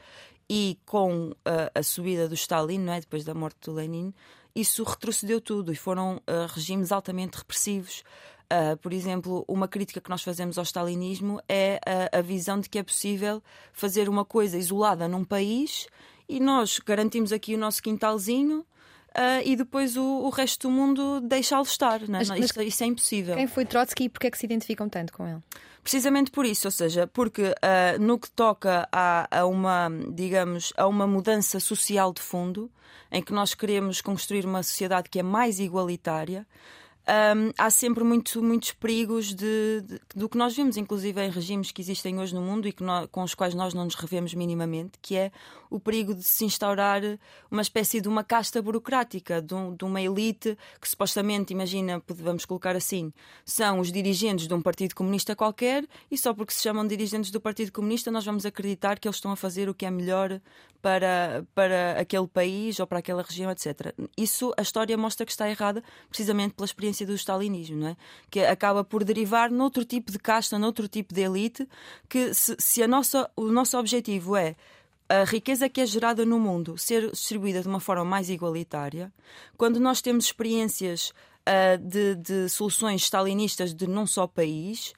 [0.49, 4.13] e com a, a subida do Stalin, não é, depois da morte do Lenin,
[4.55, 8.03] isso retrocedeu tudo e foram uh, regimes altamente repressivos,
[8.51, 11.79] Uh, por exemplo, uma crítica que nós fazemos ao stalinismo é
[12.11, 15.87] a, a, visão de que é possível fazer uma coisa isolada num país
[16.29, 18.65] e nós garantimos aqui o nosso quintalzinho.
[19.09, 21.99] Uh, e depois o, o, resto do mundo deixá-lo estar.
[22.01, 22.19] Não é?
[22.19, 23.35] mas, mas isso, isso, é impossível.
[23.35, 25.39] Quem foi Trotsky e porquê é que se identificam tanto com ele?
[25.83, 30.87] Precisamente por isso, ou seja, porque uh, no que toca a, a, uma, digamos, a
[30.87, 32.71] uma mudança social de fundo,
[33.11, 36.47] em que nós queremos construir uma sociedade que é mais igualitária,
[37.05, 41.71] um, há sempre muito, muitos perigos de, de, do que nós vemos, inclusive em regimes
[41.71, 44.93] que existem hoje no mundo e nós, com os quais nós não nos revemos minimamente,
[45.01, 45.31] que é
[45.69, 47.01] o perigo de se instaurar
[47.51, 52.45] uma espécie de uma casta burocrática, de, um, de uma elite que supostamente, imagina, vamos
[52.45, 53.11] colocar assim,
[53.43, 57.41] são os dirigentes de um partido comunista qualquer e só porque se chamam dirigentes do
[57.41, 60.39] Partido Comunista nós vamos acreditar que eles estão a fazer o que é melhor
[60.83, 63.95] para, para aquele país ou para aquela região, etc.
[64.17, 67.97] Isso, a história mostra que está errada precisamente pela experiência do stalinismo, não é?
[68.29, 71.65] que acaba por derivar noutro tipo de casta, noutro tipo de elite,
[72.09, 74.57] que se, se a nossa, o nosso objetivo é
[75.07, 79.09] a riqueza que é gerada no mundo ser distribuída de uma forma mais igualitária,
[79.57, 81.13] quando nós temos experiências
[81.47, 84.93] uh, de, de, soluções stalinistas de num só país,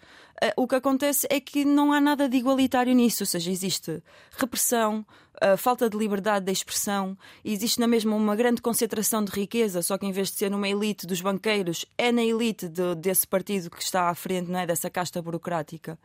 [0.58, 4.04] o que acontece é que não há nada de igualitário nisso, ou seja, existe
[4.38, 5.06] repressão,
[5.42, 9.98] a falta de liberdade de expressão, existe na mesma uma grande concentração de riqueza, só
[9.98, 13.70] que em vez de ser numa elite dos banqueiros, é na elite de, desse partido
[13.70, 14.66] que está à frente, não é?
[14.66, 15.98] dessa casta burocrática.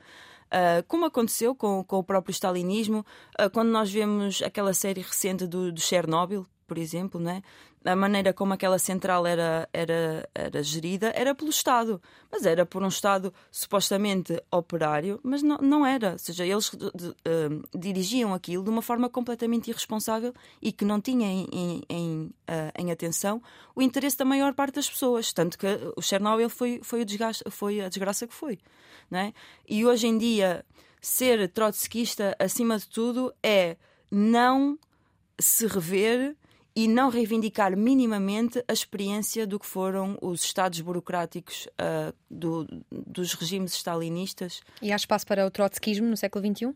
[0.51, 3.07] Uh, como aconteceu com, com, o próprio stalinismo,
[3.41, 7.43] uh, quando nós vemos aquela série recente do, do Chernobyl, por exemplo, né?
[7.85, 12.83] A maneira como aquela central era, era, era gerida era pelo Estado, mas era por
[12.83, 16.13] um Estado supostamente operário, mas não, não era.
[16.13, 21.01] Ou seja, eles de, uh, dirigiam aquilo de uma forma completamente irresponsável e que não
[21.01, 23.43] tinha em, em, em, uh, em, atenção
[23.75, 25.33] o interesse da maior parte das pessoas.
[25.33, 25.67] Tanto que
[25.97, 28.59] o Chernobyl foi, foi, o desgaste, foi a desgraça que foi.
[29.11, 29.33] Né?
[29.69, 30.65] E hoje em dia,
[31.01, 33.77] ser trotskista, acima de tudo, é
[34.11, 34.79] não
[35.39, 36.37] se rever
[36.81, 43.35] e não reivindicar minimamente a experiência do que foram os estados burocráticos uh, do, dos
[43.35, 44.63] regimes stalinistas.
[44.81, 46.75] E há espaço para o trotskismo no século XXI?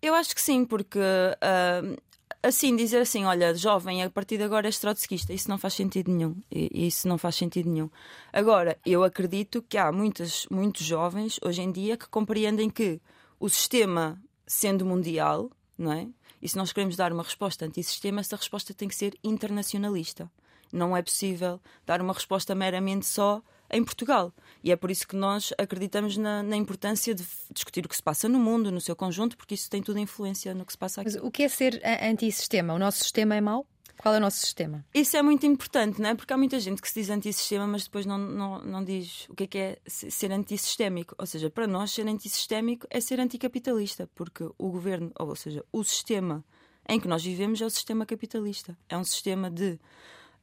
[0.00, 2.02] Eu acho que sim, porque uh,
[2.42, 6.10] assim, dizer assim, olha, jovem, a partir de agora és trotskista, isso não faz sentido
[6.10, 6.34] nenhum.
[6.50, 7.90] Isso não faz sentido nenhum.
[8.32, 13.02] Agora, eu acredito que há muitas, muitos jovens hoje em dia que compreendem que
[13.38, 16.08] o sistema, sendo mundial, não é?
[16.42, 20.30] E se nós queremos dar uma resposta antissistema, essa resposta tem que ser internacionalista.
[20.72, 24.32] Não é possível dar uma resposta meramente só em Portugal.
[24.62, 28.02] E é por isso que nós acreditamos na, na, importância de discutir o que se
[28.02, 30.78] passa no mundo, no seu conjunto, porque isso tem toda a influência no que se
[30.78, 31.12] passa aqui.
[31.12, 32.74] Mas o que é ser antissistema?
[32.74, 33.66] O nosso sistema é mau?
[33.98, 34.84] Qual é o nosso sistema?
[34.92, 36.14] Isso é muito importante, não é?
[36.14, 39.34] Porque há muita gente que se diz antissistema, mas depois não, não, não diz o
[39.34, 41.14] que é, que é ser antissistémico.
[41.18, 45.84] Ou seja, para nós, ser antissistémico é ser anticapitalista, porque o governo, ou seja, o
[45.84, 46.44] sistema
[46.88, 48.76] em que nós vivemos é o sistema capitalista.
[48.88, 49.78] É um sistema de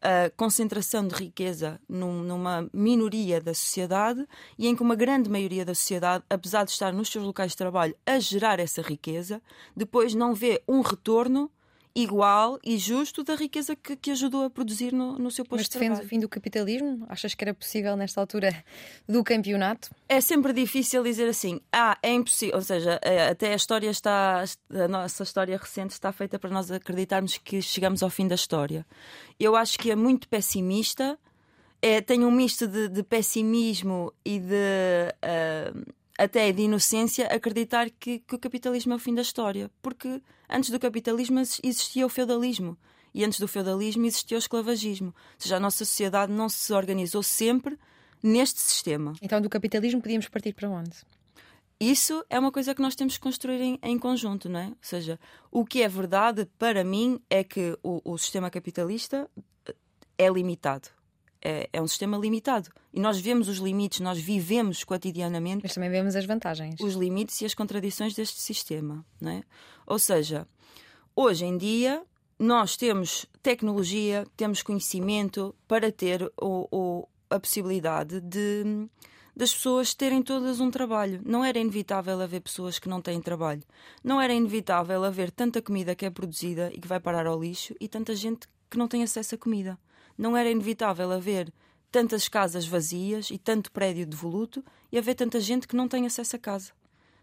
[0.02, 4.26] a concentração de riqueza num, numa minoria da sociedade
[4.58, 7.58] e em que uma grande maioria da sociedade, apesar de estar nos seus locais de
[7.58, 9.42] trabalho a gerar essa riqueza,
[9.76, 11.52] depois não vê um retorno
[12.02, 15.66] igual e justo da riqueza que, que ajudou a produzir no, no seu posto Mas
[15.66, 15.90] de trabalho.
[15.92, 17.06] Mas defendes o fim do capitalismo?
[17.10, 18.64] Achas que era possível nesta altura
[19.08, 19.90] do campeonato?
[20.08, 22.56] É sempre difícil dizer assim, ah, é impossível.
[22.56, 26.72] Ou seja, é, até a história está, a nossa história recente está feita para nós
[26.72, 28.86] acreditarmos que chegamos ao fim da história.
[29.40, 31.18] Eu acho que é muito pessimista,
[31.82, 35.14] é, tem um misto de, de pessimismo e de.
[35.24, 40.22] Uh, até de inocência acreditar que, que o capitalismo é o fim da história, porque
[40.50, 42.78] antes do capitalismo existia o feudalismo
[43.14, 45.08] e antes do feudalismo existia o esclavagismo.
[45.08, 47.80] Ou seja, a nossa sociedade não se organizou sempre
[48.22, 49.14] neste sistema.
[49.22, 50.92] Então, do capitalismo podíamos partir para onde?
[51.80, 54.68] Isso é uma coisa que nós temos que construir em, em conjunto, não é?
[54.68, 55.18] Ou seja,
[55.50, 59.30] o que é verdade para mim é que o, o sistema capitalista
[60.18, 60.90] é limitado
[61.42, 62.70] é, é, um sistema limitado.
[62.94, 65.64] E nós vemos os limites, nós vivemos cotidianamente.
[65.64, 66.80] Mas também vemos as vantagens.
[66.80, 69.06] Os limites e as contradições deste sistema.
[69.20, 69.44] Não é?
[69.86, 70.48] Ou seja,
[71.16, 72.04] hoje em dia
[72.38, 78.88] nós temos tecnologia, temos conhecimento para ter o, o, a possibilidade de
[79.36, 81.22] das pessoas terem todas um trabalho.
[81.24, 83.64] Não era inevitável haver pessoas que não têm trabalho.
[84.04, 87.74] Não era inevitável haver tanta comida que é produzida e que vai parar ao lixo
[87.80, 89.80] e tanta gente que não tem acesso a comida
[90.20, 91.52] não era inevitável haver
[91.90, 96.36] tantas casas vazias e tanto prédio devoluto e haver tanta gente que não tem acesso
[96.36, 96.74] a casa.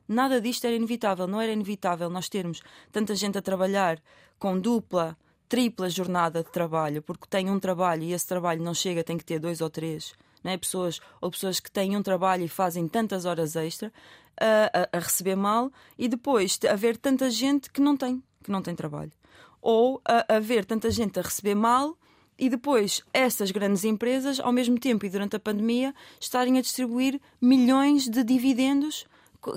[0.09, 4.01] Nada disto era inevitável, não era inevitável nós termos tanta gente a trabalhar
[4.39, 5.15] com dupla,
[5.47, 9.25] tripla jornada de trabalho, porque tem um trabalho e esse trabalho não chega, tem que
[9.27, 10.15] ter dois ou três.
[10.43, 10.57] Não é?
[10.57, 13.93] pessoas, ou pessoas que têm um trabalho e fazem tantas horas extra
[14.41, 18.63] a, a, a receber mal e depois haver tanta gente que não tem, que não
[18.63, 19.13] tem trabalho.
[19.61, 21.95] Ou a, haver tanta gente a receber mal
[22.39, 27.21] e depois essas grandes empresas, ao mesmo tempo e durante a pandemia, estarem a distribuir
[27.41, 29.07] milhões de dividendos,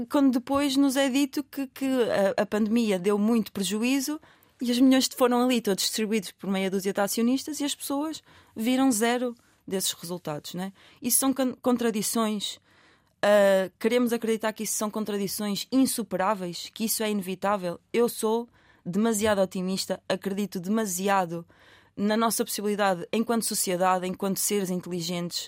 [0.09, 1.85] quando depois nos é dito que, que
[2.37, 4.19] a, a, pandemia deu muito prejuízo
[4.61, 8.21] e os milhões foram ali todos distribuídos por meia dúzia de acionistas e as pessoas
[8.55, 9.35] viram zero
[9.67, 10.53] desses resultados.
[10.53, 10.71] Né?
[11.01, 12.55] Isso são contradições.
[13.17, 17.79] Uh, queremos acreditar que isso são contradições insuperáveis, que isso é inevitável.
[17.91, 18.47] Eu sou
[18.85, 21.45] demasiado otimista, acredito demasiado
[21.99, 25.47] na nossa possibilidade, enquanto sociedade, enquanto seres inteligentes,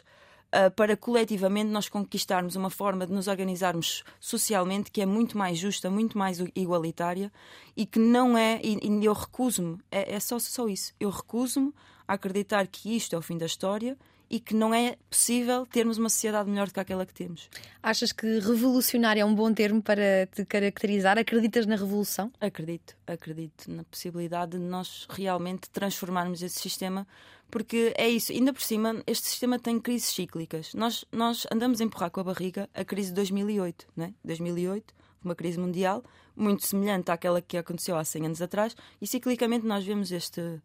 [0.53, 5.57] uh, para coletivamente nós conquistarmos uma forma de nos organizarmos socialmente que é muito mais
[5.57, 7.31] justa, muito mais igualitária
[7.75, 8.59] e que não é.
[8.61, 10.93] E, e eu recuso-me, é, é só, só isso.
[10.99, 11.73] Eu recuso-me
[12.05, 13.97] a acreditar que isto é o fim da história
[14.31, 17.49] e que não é possível termos uma sociedade melhor do que aquela que temos.
[17.83, 21.17] Achas que revolucionário é um bom termo para te caracterizar?
[21.17, 22.31] Acreditas na revolução?
[22.39, 27.05] Acredito, acredito na possibilidade de nós realmente transformarmos esse sistema,
[27.51, 28.31] porque é isso.
[28.31, 30.73] Ainda por cima, este sistema tem crises cíclicas.
[30.73, 34.13] Nós, nós andamos a empurrar com a barriga a crise de 2008, né?
[34.23, 36.03] 2008 uma crise mundial
[36.35, 40.59] muito semelhante àquela que aconteceu há 100 anos atrás, e ciclicamente nós vemos este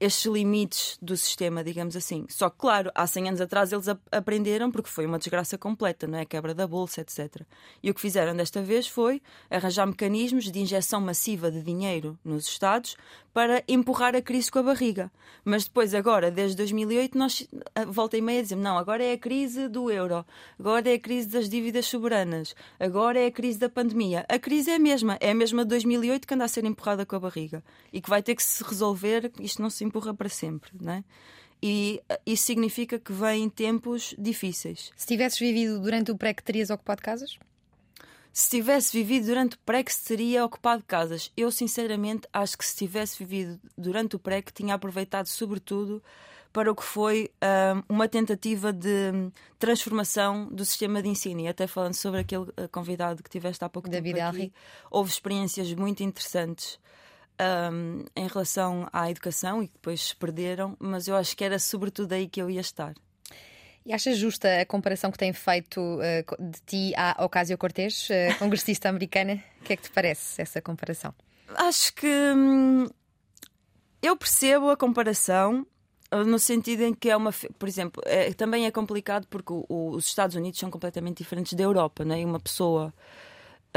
[0.00, 2.24] estes limites do sistema, digamos assim.
[2.28, 6.18] Só que, claro, há 100 anos atrás eles aprenderam porque foi uma desgraça completa, não
[6.18, 6.24] é?
[6.24, 7.42] Quebra da bolsa, etc.
[7.82, 12.46] E o que fizeram desta vez foi arranjar mecanismos de injeção massiva de dinheiro nos
[12.46, 12.96] Estados
[13.38, 15.12] para empurrar a crise com a barriga.
[15.44, 17.46] Mas depois, agora, desde 2008, nós
[17.88, 20.26] volta e meia dizemos: não, agora é a crise do euro,
[20.58, 24.26] agora é a crise das dívidas soberanas, agora é a crise da pandemia.
[24.28, 27.06] A crise é a mesma, é a mesma de 2008 que anda a ser empurrada
[27.06, 30.28] com a barriga e que vai ter que se resolver, isto não se empurra para
[30.28, 31.04] sempre, não é?
[31.60, 34.92] E isso significa que vêm tempos difíceis.
[34.96, 37.38] Se tivesses vivido durante o pré que terias ocupado casas?
[38.38, 41.32] se tivesse vivido durante o pré que teria ocupado casas.
[41.36, 46.00] Eu, sinceramente, acho que se tivesse vivido durante o pré que tinha aproveitado, sobretudo,
[46.52, 51.40] para o que foi uh, uma tentativa de transformação do sistema de ensino.
[51.40, 54.52] E até falando sobre aquele uh, convidado que tiveste há pouco David tempo aqui,
[54.88, 56.78] houve experiências muito interessantes
[57.72, 61.58] um, em relação à educação e que depois se perderam, mas eu acho que era
[61.58, 62.94] sobretudo aí que eu ia estar.
[63.86, 68.88] E achas justa a comparação que tem feito uh, de ti à Ocasio-Cortez, uh, congressista
[68.88, 69.42] americana?
[69.60, 71.14] O que é que te parece essa comparação?
[71.56, 72.86] Acho que hum,
[74.02, 75.66] eu percebo a comparação
[76.12, 79.64] uh, no sentido em que é uma, por exemplo, é, também é complicado porque o,
[79.68, 82.24] o, os Estados Unidos são completamente diferentes da Europa, não é?
[82.26, 82.92] Uma pessoa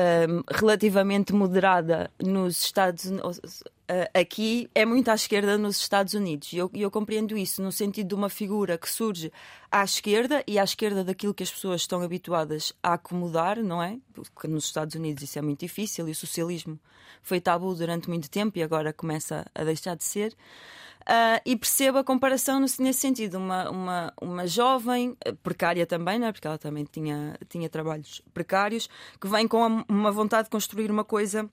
[0.02, 3.38] um, relativamente moderada nos Estados Unidos.
[3.38, 6.54] Uh, aqui é muito à esquerda nos Estados Unidos.
[6.54, 9.32] E eu, eu, compreendo isso no sentido de uma figura que surge
[9.70, 14.00] à esquerda e à esquerda daquilo que as pessoas estão habituadas a acomodar, não é?
[14.14, 16.80] Porque nos Estados Unidos isso é muito difícil e o socialismo
[17.22, 20.36] foi tabu durante muito tempo e agora começa a deixar de ser.
[21.02, 23.38] Uh, e percebo a comparação nesse sentido.
[23.38, 26.32] Uma, uma, uma jovem, eh, precária também, não é?
[26.32, 28.88] porque ela também tinha, tinha trabalhos precários,
[29.20, 31.50] que vem com uma vontade de construir uma coisa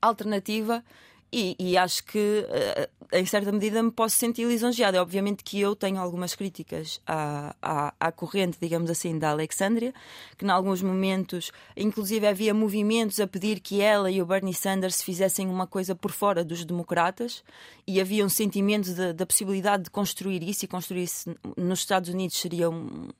[0.00, 0.84] alternativa
[1.32, 5.00] e, e, acho que, eh, em certa medida, me posso sentir lisonjeada.
[5.02, 9.92] Obviamente que eu tenho algumas críticas à, à, à, corrente, digamos assim, da Alexandria,
[10.38, 15.02] que em alguns momentos, inclusive, havia movimentos a pedir que ela e o Bernie Sanders
[15.02, 17.44] fizessem uma coisa por fora dos democratas
[17.86, 22.38] e havia um sentimento da possibilidade de construir isso e construir isso nos Estados Unidos
[22.38, 23.10] seria, um,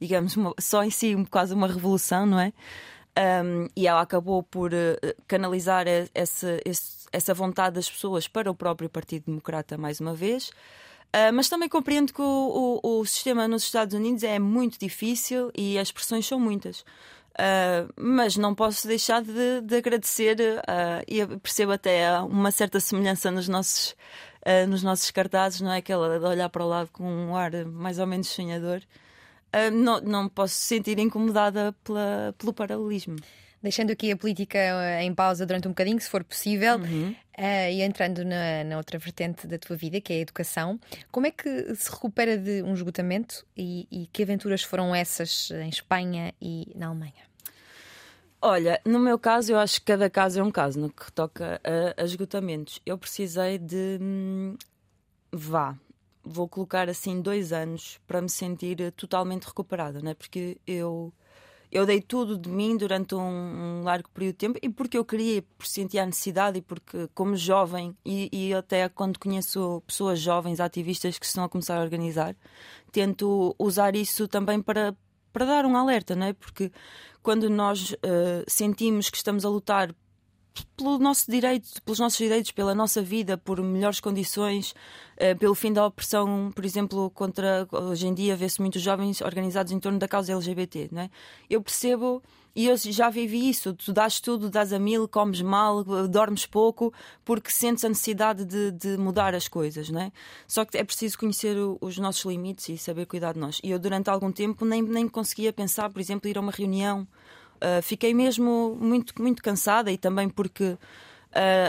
[0.00, 2.52] digamos, uma, só em si quase uma revolução, não é?
[3.18, 8.54] Um, e ela acabou por uh, canalizar esse, esse, essa vontade das pessoas para o
[8.54, 10.50] próprio Partido Democrata mais uma vez.
[11.08, 15.50] Uh, mas também compreendo que o, o, o, sistema nos Estados Unidos é muito difícil
[15.56, 16.80] e as pressões são muitas.
[16.80, 23.30] Uh, mas não posso deixar de, de agradecer uh, e percebo até uma certa semelhança
[23.30, 23.96] nos nossos,
[24.68, 25.78] nos nossos cartazes, não é?
[25.78, 28.80] Aquela de olhar para o lado com um ar mais ou menos sonhador.
[29.72, 33.16] Não, não posso sentir incomodada pela, pelo paralelismo.
[33.62, 37.10] Deixando aqui a política ah, em pausa durante um bocadinho, se for possível, uhum.
[37.10, 40.78] uh, e entrando na, na, outra vertente da tua vida, que é a educação,
[41.10, 45.68] como é que se recupera de um esgotamento e, e que aventuras foram essas em
[45.68, 47.28] Espanha e na Alemanha?
[48.40, 51.60] Olha, no meu caso, eu acho que cada caso é um caso no que toca
[51.64, 52.80] a, a esgotamentos.
[52.86, 53.98] Eu precisei de.
[54.00, 54.56] Hum,
[55.32, 55.76] vá,
[56.22, 60.14] vou colocar assim dois anos para me sentir totalmente recuperada, né?
[60.14, 61.12] porque eu
[61.70, 65.04] eu dei tudo de mim durante um, um, largo período de tempo e porque eu
[65.04, 70.18] queria, por sentir a necessidade e porque, como jovem, e, e, até quando conheço pessoas
[70.18, 72.34] jovens, ativistas que estão a começar a organizar,
[72.90, 74.96] tento usar isso também para,
[75.32, 76.32] para dar um alerta, não é?
[76.32, 76.72] Porque
[77.22, 79.94] quando nós uh, sentimos que estamos a lutar
[80.76, 84.72] pelo nosso direito, pelos nossos direitos, pela nossa vida, por melhores condições,
[85.16, 89.72] uh, pelo fim da opressão, por exemplo, contra hoje em dia vê-se muitos jovens organizados
[89.72, 91.10] em torno da causa LGBT, não é?
[91.48, 92.22] Eu percebo
[92.58, 96.92] e eu já vivi isso, tu dás tudo, dás a mil, comes mal, dormes pouco,
[97.24, 100.12] porque sentes a necessidade de, de mudar as coisas, não é?
[100.46, 103.60] Só que é preciso conhecer o, os nossos limites e saber cuidar de nós.
[103.62, 107.06] E eu durante algum tempo nem, nem conseguia pensar, por exemplo, ir a uma reunião
[107.58, 110.78] Uh, fiquei mesmo muito, muito cansada e também porque uh,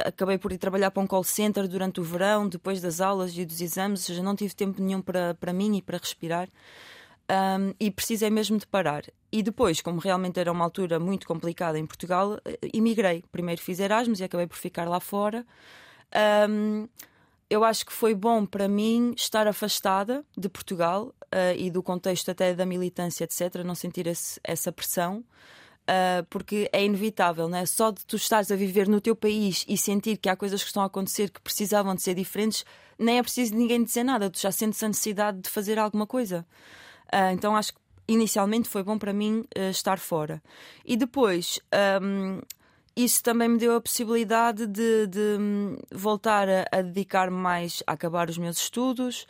[0.05, 3.45] acabei por ir trabalhar para um call center durante o verão, depois das aulas e
[3.45, 6.47] dos exames, ou seja, não tive tempo nenhum para, para mim e para respirar.
[7.31, 9.03] Um, e precisei mesmo de parar.
[9.31, 12.39] E depois, como realmente era uma altura muito complicada em Portugal,
[12.73, 13.23] emigrei.
[13.31, 15.45] Primeiro fiz Erasmus e acabei por ficar lá fora.
[16.49, 16.87] Um,
[17.47, 22.29] eu acho que foi bom para mim estar afastada de Portugal uh, e do contexto
[22.29, 25.23] até da militância, etc., não sentir esse, essa pressão
[25.89, 27.65] uh, porque é inevitável, não é?
[27.65, 30.67] Só de tu estares a viver no teu país e sentir que há coisas que
[30.67, 32.63] estão a acontecer que precisavam de ser diferentes,
[32.97, 36.45] nem é preciso ninguém dizer nada, tu já sentes a necessidade de fazer alguma coisa.
[37.11, 40.41] Uh, então acho que inicialmente foi bom para mim uh, estar fora.
[40.85, 41.59] E depois.
[42.01, 42.41] Um,
[42.95, 47.93] isso também me deu a possibilidade de, de hum, voltar a, a dedicar mais a
[47.93, 49.25] acabar os meus estudos,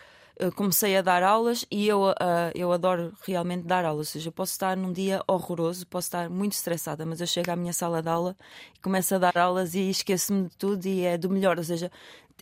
[0.55, 2.15] comecei a dar aulas e eu, uh,
[2.55, 4.07] eu adoro realmente dar aulas.
[4.07, 7.55] Ou seja, posso estar num dia horroroso, posso estar muito estressada, mas eu chego à
[7.55, 8.35] minha sala de aula
[8.75, 11.57] e começo a dar aulas e esqueço-me de tudo e é do melhor.
[11.57, 11.91] Ou seja,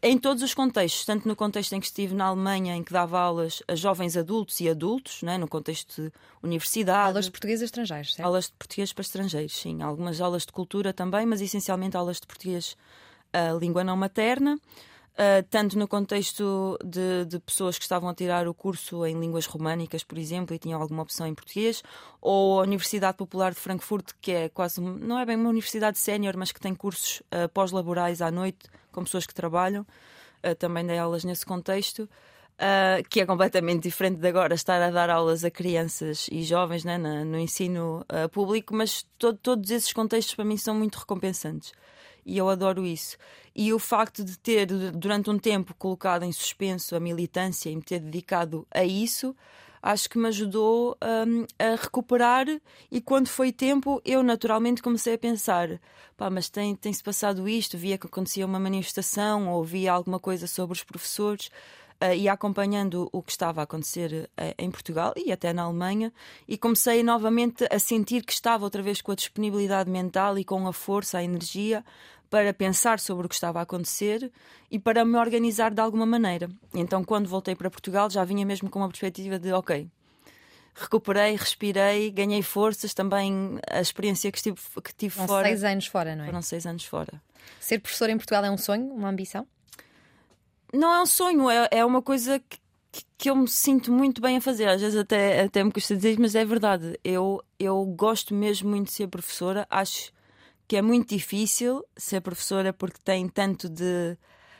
[0.02, 3.20] em todos os contextos, tanto no contexto em que estive na Alemanha, em que dava
[3.20, 6.12] aulas a jovens adultos e adultos, né, no contexto de
[6.44, 7.08] universidade.
[7.08, 8.26] Aulas de português a estrangeiros, certo?
[8.26, 9.82] Aulas de português para estrangeiros, sim.
[9.82, 12.78] Algumas aulas de cultura também, mas essencialmente aulas de português,
[13.34, 14.60] a língua não materna.
[15.18, 19.48] Uh, tanto no contexto de, de, pessoas que estavam a tirar o curso em línguas
[19.48, 21.82] românicas, por exemplo, e tinham alguma opção em português,
[22.22, 26.38] ou a Universidade Popular de Frankfurt, que é quase, não é bem uma universidade sénior,
[26.38, 29.82] mas que tem cursos uh, pós-laborais à noite, com pessoas que trabalham.
[30.46, 32.08] Uh, também dei aulas nesse contexto.
[33.12, 36.98] Que é completamente diferente de agora estar a dar aulas a crianças e jovens né,
[36.98, 41.72] no, no ensino público, mas todos esses contextos para mim são muito recompensantes
[42.28, 43.18] e eu adoro isso.
[43.60, 47.82] E o facto de ter, durante um tempo, colocado em suspenso a militância e me
[47.82, 49.36] ter dedicado a isso,
[49.82, 50.96] acho que me ajudou
[51.28, 52.46] um, a recuperar.
[52.92, 55.80] E quando foi tempo, eu naturalmente comecei a pensar:
[56.16, 60.46] pá, mas tem-se tem passado isto, via que acontecia uma manifestação ou via alguma coisa
[60.46, 61.50] sobre os professores
[62.00, 66.14] uh, e acompanhando o que estava a acontecer uh, em Portugal e até na Alemanha,
[66.48, 70.68] e comecei novamente a sentir que estava outra vez com a disponibilidade mental e com
[70.68, 71.84] a força, a energia
[72.30, 74.32] para pensar sobre o que estava a acontecer
[74.70, 76.50] e para me organizar de alguma maneira.
[76.74, 79.88] Então, quando voltei para Portugal, já vinha mesmo com uma perspectiva de: ok,
[80.76, 82.94] recuperei, respirei, ganhei forças.
[82.94, 85.48] Também a experiência que, estive, que tive Foram fora.
[85.48, 86.28] seis anos fora, não é?
[86.28, 87.22] Foram seis anos fora.
[87.60, 89.48] Ser professor em Portugal é um sonho, uma ambição?
[90.74, 92.60] não é um sonho, é, é uma coisa que,
[93.18, 94.68] que eu me sinto muito bem a fazer.
[94.68, 97.00] Às vezes até, até me custa dizer, mas é verdade.
[97.04, 99.66] Eu, eu gosto mesmo muito de ser professora.
[99.70, 100.12] Acho
[100.68, 104.18] que é muito difícil ser professora porque tem tanto de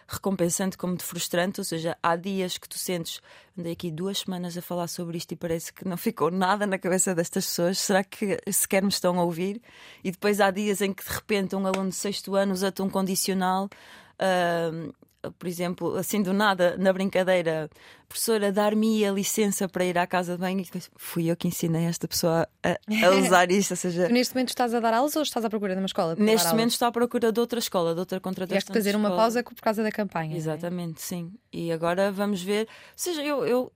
[0.08, 3.22] recompensante como de frustrante, ou seja, há dias que tu sentes,
[3.58, 6.80] andei aqui duas semanas a falar sobre isto e parece que não ficou nada na
[6.80, 9.62] cabeça destas pessoas, será que sequer me estão a ouvir?
[10.04, 12.90] E depois há dias em que de repente um aluno de sexto ano usa-te um
[12.90, 14.94] condicional uh,
[15.32, 17.70] por exemplo, assim do nada, na brincadeira,
[18.08, 21.86] professora, dar-me a licença para ir à casa de banho, e fui eu que ensinei
[21.86, 23.72] esta pessoa a, a usar isto.
[23.72, 26.16] Ou seja, neste momento estás a dar aulas ou estás à procura de uma escola?
[26.16, 28.60] Neste momento estou à procura de outra escola, de outra contratação.
[28.60, 30.36] Tiveste fazer uma pausa por causa da campanha.
[30.36, 30.38] É?
[30.38, 31.02] Exatamente, é?
[31.02, 31.34] sim.
[31.52, 32.68] E agora vamos ver.
[32.68, 33.72] Ou seja, eu, eu,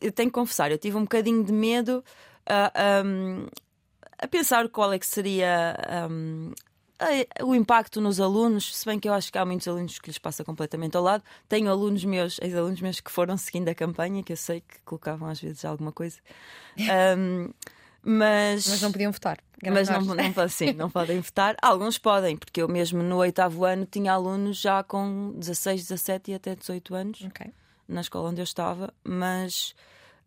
[0.00, 2.04] eu, tenho que confessar, eu tive um bocadinho de medo.
[2.46, 3.46] Uh, um,
[4.18, 5.76] a pensar qual é que seria
[6.10, 6.52] um,
[7.42, 10.18] o impacto nos alunos, se bem que eu acho que há muitos alunos que lhes
[10.18, 11.22] passa completamente ao lado.
[11.48, 15.28] Tenho alunos meus, ex-alunos meus que foram seguindo a campanha, que eu sei que colocavam
[15.28, 16.18] às vezes alguma coisa.
[17.16, 17.50] Um,
[18.04, 19.38] mas, mas não podiam votar.
[19.62, 21.56] Mas não, não, sim, não podem votar.
[21.62, 26.34] Alguns podem, porque eu mesmo no oitavo ano tinha alunos já com 16, 17 e
[26.34, 27.50] até 18 anos okay.
[27.88, 29.74] na escola onde eu estava, mas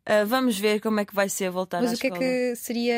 [0.08, 2.24] Uh, vamos ver como é que vai ser voltar Mas à o que escola.
[2.24, 2.95] é que seria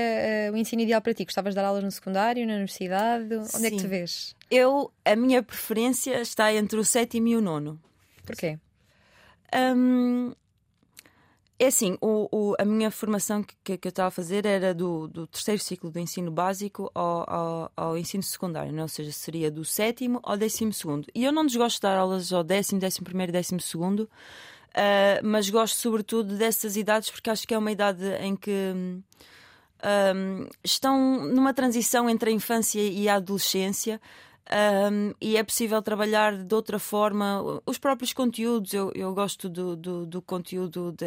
[0.51, 1.25] uh, o ensino ideal para ti?
[1.25, 3.35] Gostavas de dar aulas no secundário, na universidade?
[3.35, 3.65] Onde Sim.
[3.65, 4.35] é que te vês?
[4.51, 7.81] Eu, a minha preferência está entre o sétimo e o nono.
[8.23, 8.59] Porquê?
[9.55, 10.31] Um,
[11.57, 15.07] é assim, o, o, a minha formação que, que, eu estava a fazer era do,
[15.07, 18.83] do terceiro ciclo do ensino básico ao, ao, ao ensino secundário, não?
[18.83, 21.07] ou seja, seria do sétimo ao décimo segundo.
[21.13, 24.09] E eu não desgosto de dar aulas ao décimo, décimo primeiro e décimo segundo,
[24.69, 28.51] Uh, mas gosto sobretudo dessas idades porque acho que é uma idade em que
[29.83, 33.99] um, estão numa transição entre a infância e a adolescência
[34.51, 38.73] um, e é possível trabalhar de outra forma os próprios conteúdos.
[38.73, 41.05] Eu, eu gosto do, do, do conteúdo de,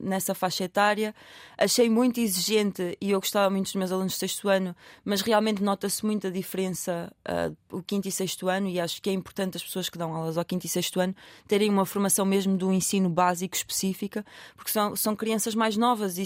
[0.00, 1.12] nessa faixa etária.
[1.56, 5.60] Achei muito exigente e eu gostava muito dos meus alunos de sexto ano, mas realmente
[5.60, 8.68] nota-se muita diferença uh, o quinto e sexto ano.
[8.68, 11.16] E acho que é importante as pessoas que dão aulas ao quinto e sexto ano
[11.48, 14.24] terem uma formação mesmo do ensino básico específica,
[14.54, 16.24] porque são, são crianças mais novas, e,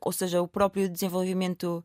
[0.00, 1.84] ou seja, o próprio desenvolvimento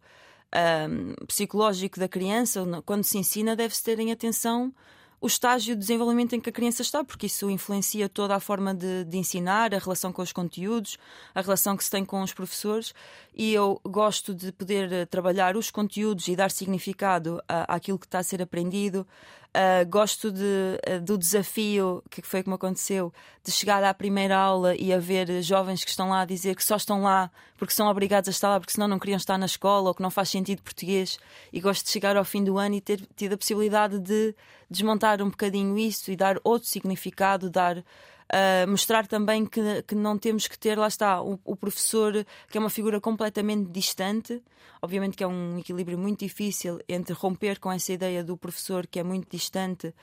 [0.90, 4.74] um, psicológico da criança, quando se ensina, deve-se ter em atenção
[5.22, 8.76] o estágio de desenvolvimento em que a criança está, porque isso influencia toda a forma
[8.76, 11.00] de, de, ensinar, a relação com os conteúdos,
[11.34, 12.94] a relação que se tem com os professores.
[13.34, 18.20] E eu gosto de poder eh, trabalhar os conteúdos e dar significado àquilo que está
[18.20, 19.08] a ser aprendido,
[19.56, 24.76] Uh, gosto de, uh, do desafio que foi como aconteceu de chegar à primeira aula
[24.76, 28.28] e haver jovens que estão lá a dizer que só estão lá porque são obrigados
[28.28, 30.62] a estar lá porque senão não queriam estar na escola ou que não faz sentido
[30.62, 31.18] português.
[31.54, 34.36] E gosto de chegar ao fim do ano e ter tido a possibilidade de
[34.70, 37.82] desmontar um bocadinho isso e dar outro significado, dar
[38.26, 42.58] Uh, mostrar também que, que não temos que ter, lá está, o, o, professor que
[42.58, 44.42] é uma figura completamente distante.
[44.82, 49.00] Obviamente que é um equilíbrio muito difícil entre romper com essa ideia do professor que
[49.00, 49.94] é muito distante.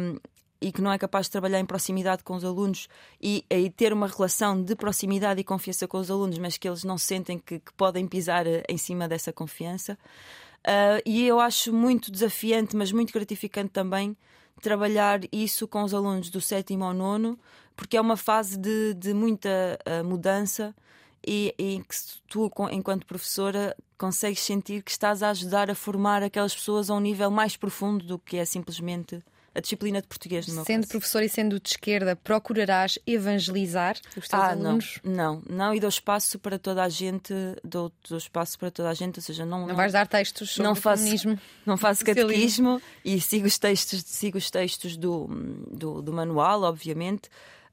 [0.00, 0.18] Um,
[0.60, 2.88] e que não é capaz de trabalhar em proximidade com os alunos
[3.22, 6.82] e, e, ter uma relação de proximidade e confiança com os alunos, mas que eles
[6.82, 9.96] não sentem que, que podem pisar eh, em cima dessa confiança.
[10.66, 14.16] Uh, e eu acho muito desafiante, mas muito gratificante também
[14.60, 17.38] trabalhar isso com os alunos do sétimo ao nono,
[17.76, 20.74] porque é uma fase de, de muita uh, mudança
[21.26, 21.94] e em que
[22.28, 27.00] tu, enquanto professora, consegues sentir que estás a ajudar a formar aquelas pessoas a um
[27.00, 29.22] nível mais profundo do que é simplesmente
[29.58, 30.88] a disciplina de português no meu Sendo caso.
[30.92, 34.98] professora e sendo de esquerda, procurarás evangelizar os teus Ah, alunos?
[35.04, 37.32] não, não, não, e dou espaço para toda a gente,
[37.64, 40.68] dou, dou espaço para toda a gente, ou seja, não, Não vais dar textos sobre
[40.68, 41.38] não faço, comunismo?
[41.66, 45.26] não faço catequismo e sigo os textos, sigo os textos do,
[45.70, 47.28] do, do manual, obviamente.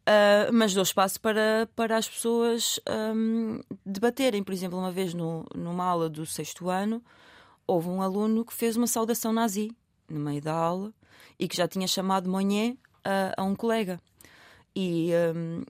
[0.05, 4.43] ah, mas dou espaço para, para as pessoas ahm, debaterem.
[4.43, 7.01] Por exemplo, uma vez no, numa aula do sexto ano,
[7.67, 9.71] houve um aluno que fez uma saudação nazi
[10.09, 10.93] no meio da aula
[11.39, 13.99] e que já tinha chamado Monnier a, a um colega.
[14.75, 15.63] E ahm,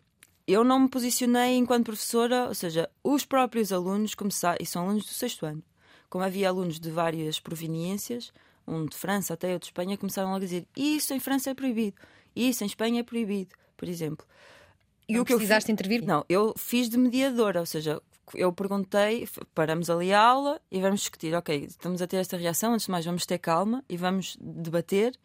[0.48, 5.06] eu não me posicionei enquanto professora, ou seja, os próprios alunos começaram, e são alunos
[5.06, 5.64] do sexto ano,
[6.10, 8.32] como havia alunos de várias proveniências,
[8.68, 11.54] um de França até outro de Espanha, começaram logo a dizer isso em França é
[11.54, 11.98] proibido,
[12.36, 14.26] isso em Espanha é proibido, por exemplo.
[15.08, 16.04] E Não o que eu precisaste fiz- intervir?
[16.04, 18.02] Não, eu fiz de mediadora, ou seja,
[18.34, 22.74] eu perguntei, paramos ali a aula e vamos discutir, ok, estamos a ter esta reação,
[22.74, 25.18] antes de mais vamos ter calma e vamos debater.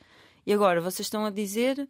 [0.47, 1.89] E agora, vocês estão a dizer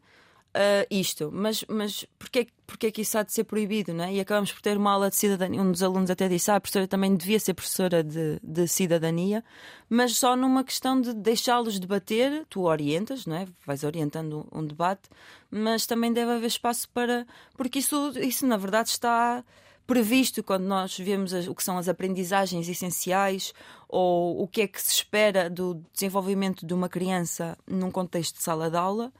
[0.52, 4.14] ah, isto, mas, mas porquê, porquê que isso há de ser proibido, não é?
[4.14, 6.60] E acabamos por ter uma aula de cidadania, um dos alunos até disse, ah, a
[6.60, 9.44] professora também devia ser professora de, de cidadania,
[9.88, 13.46] mas só numa questão de deixá-los debater, tu orientas, não é?
[13.64, 15.08] Vais orientando um debate,
[15.50, 17.26] mas também deve haver espaço para.
[17.56, 19.44] Porque isso, isso na verdade está
[19.90, 23.52] previsto quando nós vemos o que são as aprendizagens essenciais
[23.88, 28.42] ou o que é que se espera do desenvolvimento de uma criança num contexto de
[28.44, 29.12] sala de aula.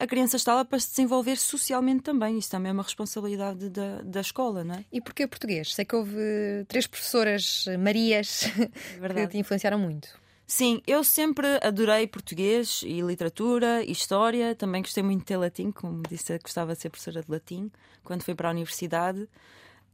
[0.00, 2.38] A criança está lá para se desenvolver socialmente também.
[2.38, 4.84] Isso também é uma responsabilidade da, da escola, não é?
[4.92, 5.72] E porquê português?
[5.72, 6.18] Sei que houve
[6.66, 8.46] três professoras Marias
[8.94, 9.30] que verdade.
[9.30, 10.08] te influenciaram muito.
[10.44, 14.56] Sim, eu sempre adorei português e literatura e história.
[14.56, 17.70] Também gostei muito de ter latim, como disse, gostava de ser professora de latim
[18.02, 19.28] quando fui para a universidade.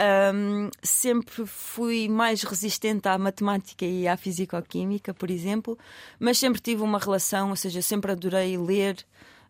[0.05, 5.78] Ahm, sempre fui mais resistente à matemática e à fisicoquímica, por exemplo,
[6.18, 8.96] mas sempre tive uma relação, ou seja, sempre adorei ler.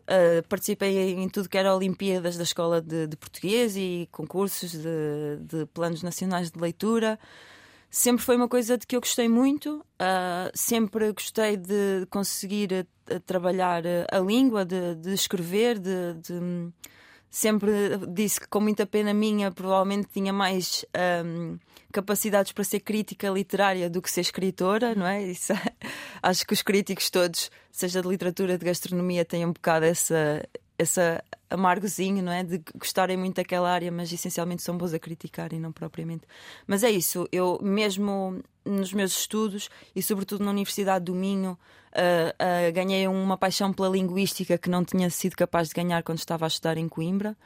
[0.07, 5.37] ah, participei em tudo que era Olimpíadas da Escola de, de Português e concursos de,
[5.41, 7.17] de planos nacionais de leitura
[7.89, 9.83] sempre foi uma coisa de que eu gostei muito.
[9.99, 16.13] ah, sempre gostei de conseguir ah, trabalhar ah, a língua, de, de escrever, de-
[17.33, 21.57] sempre disse que com muita pena minha provavelmente tinha mais ahm,
[21.91, 25.23] capacidades para ser crítica literária do que ser escritora, não é?
[25.23, 25.51] Isso,
[26.21, 31.23] acho que os críticos todos, seja de literatura, de gastronomia, têm um bocado essa essa
[31.49, 32.43] amargozinho, não é?
[32.43, 36.27] De gostarem muito daquela área, mas essencialmente são bons a criticar e não propriamente.
[36.67, 41.57] Mas é isso, eu mesmo nos meus estudos e sobretudo na Universidade do Minho
[41.93, 46.19] ah, ah, ganhei uma paixão pela linguística que não tinha sido capaz de ganhar quando
[46.19, 47.37] estava a estudar em Coimbra.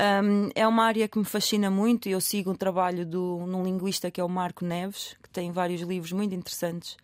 [0.00, 3.62] Um, é uma área que me fascina muito e eu sigo um trabalho do, num
[3.62, 6.96] linguista que é o Marco Neves, que tem vários livros muito interessantes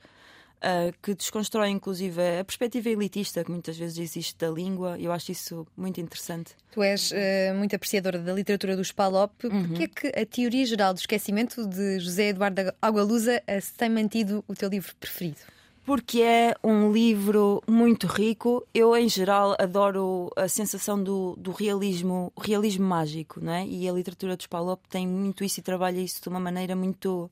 [0.58, 4.98] uh, que desconstrói inclusive a perspectiva elitista que muitas vezes existe da língua.
[4.98, 6.54] Eu acho isso muito interessante.
[6.70, 9.32] Tu és eh, muito apreciadora da literatura do Spalop.
[9.40, 14.44] Porquê é que a teoria geral do esquecimento de José Eduardo Agualusa se tem mantido
[14.46, 15.38] o teu livro preferido?
[15.84, 18.62] Porque é um livro muito rico.
[18.74, 23.66] Eu, em geral, adoro a sensação do, do realismo, realismo mágico, não é?
[23.66, 27.30] E a literatura do Spalop tem muito isso e trabalha isso de uma maneira muito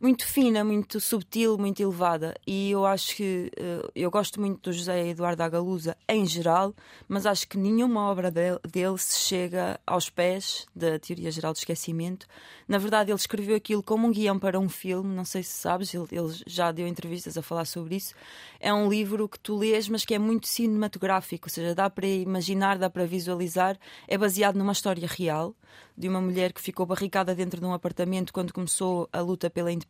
[0.00, 2.34] muito fina, muito subtil, muito elevada.
[2.46, 6.74] E eu acho que eh, eu gosto muito do José Eduardo Agalusa em geral,
[7.06, 11.58] mas acho que nenhuma obra dele, dele se chega aos pés da teoria geral do
[11.58, 12.26] esquecimento.
[12.66, 15.92] Na verdade, ele escreveu aquilo como um guião para um filme, não sei se sabes,
[15.92, 18.14] ele, ele já deu entrevistas a falar sobre isso.
[18.58, 22.06] É um livro que tu lês, mas que é muito cinematográfico, ou seja, dá para
[22.06, 23.78] imaginar, dá para visualizar.
[24.08, 25.54] É baseado numa história real
[25.96, 29.70] de uma mulher que ficou barricada dentro de um apartamento quando começou a luta pela
[29.70, 29.89] independência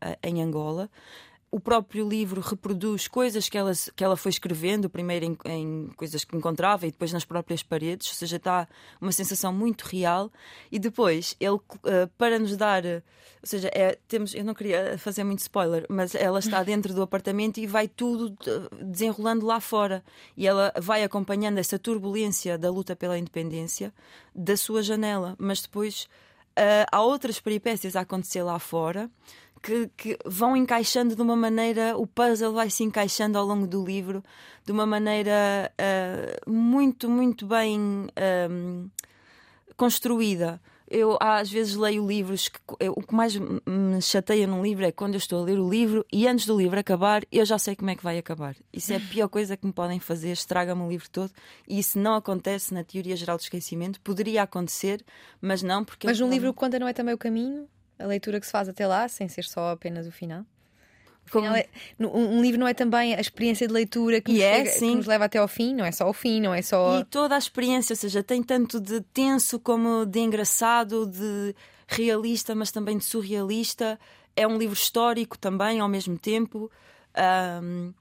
[0.00, 0.90] eh, em Angola.
[1.50, 6.24] O próprio livro reproduz coisas que ela, que ela foi escrevendo, primeiro em, em coisas
[6.24, 8.66] que encontrava e depois nas próprias paredes, ou seja, está
[9.00, 10.32] uma sensação muito real.
[10.72, 12.84] E depois, ele, eh, para nos dar.
[12.84, 13.02] eh,
[13.40, 17.02] Ou seja, é, temos, eu não queria fazer muito spoiler, mas ela está dentro do
[17.02, 18.36] apartamento e vai tudo
[18.82, 20.02] desenrolando lá fora.
[20.36, 23.94] E ela vai acompanhando essa turbulência da luta pela independência
[24.34, 25.36] da sua janela.
[25.38, 26.08] Mas depois
[26.56, 29.10] ah, há outras peripécias a acontecer lá fora
[29.64, 33.82] que, que vão encaixando de uma maneira, o puzzle vai se encaixando ao longo do
[33.82, 34.22] livro
[34.64, 38.88] de uma maneira ah, muito, muito bem ahm,
[39.76, 40.60] construída.
[40.90, 43.60] Eu às vezes leio livros que eu- o que mais me-
[44.02, 46.78] chateia num livro é quando eu estou a ler o livro e antes do livro
[46.78, 48.54] acabar eu já sei como é que vai acabar.
[48.72, 51.32] Isso é a pior coisa que me podem fazer, estraga-me o livro todo.
[51.66, 53.98] E isso não acontece na teoria geral do esquecimento.
[54.02, 55.02] Poderia acontecer,
[55.40, 57.66] mas não, porque Mas um não- livro que conta não é também o caminho?
[57.98, 60.44] A leitura que se faz até lá, sem ser só apenas o final?
[61.30, 61.46] Como...
[61.46, 61.66] É,
[61.98, 65.06] um livro não é também a experiência de leitura que, nos, é, chega, que nos,
[65.06, 67.00] leva até ao fim, não é só o fim, não é só.
[67.00, 71.54] E toda a experiência, ou seja, tem tanto de tenso como de engraçado, de
[71.86, 73.98] realista, mas também de surrealista.
[74.36, 76.70] É um livro histórico também, ao mesmo tempo.
[77.62, 77.92] Um,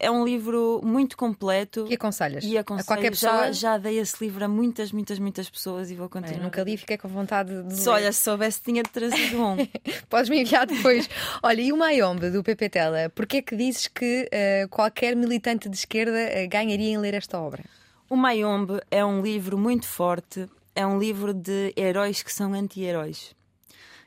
[0.00, 1.86] é um livro muito completo.
[1.88, 2.42] E aconselhas?
[2.42, 2.84] E aconselho.
[2.84, 3.32] A qualquer pessoa?
[3.32, 6.40] Já, já dei esse livro a muitas, muitas, muitas pessoas e vou continuar.
[6.40, 7.76] É, nunca li fiquei com vontade de.
[7.76, 9.56] Se, olha, se soubesse, tinha trazido um.
[10.08, 11.08] Podes me enviar depois.
[11.42, 15.68] olha, e o Mayombe do Pepe Tela, porquê é que dizes que uh, qualquer militante
[15.68, 17.62] de esquerda uh, ganharia em ler esta obra?
[18.08, 23.34] O Mayombe é um livro muito forte, é um livro de heróis que são anti-heróis.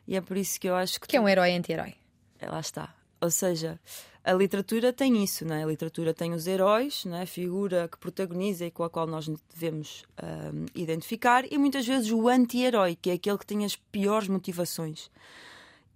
[0.07, 1.07] E é por isso que eu acho que.
[1.07, 1.93] que é um herói anti-herói?
[2.39, 2.93] É, lá está.
[3.21, 3.79] Ou seja,
[4.23, 5.63] a literatura tem isso, não é?
[5.63, 7.23] A literatura tem os heróis, não é?
[7.23, 12.09] A figura que protagoniza e com a qual nós devemos um, identificar, e muitas vezes
[12.09, 15.11] o anti-herói, que é aquele que tem as piores motivações.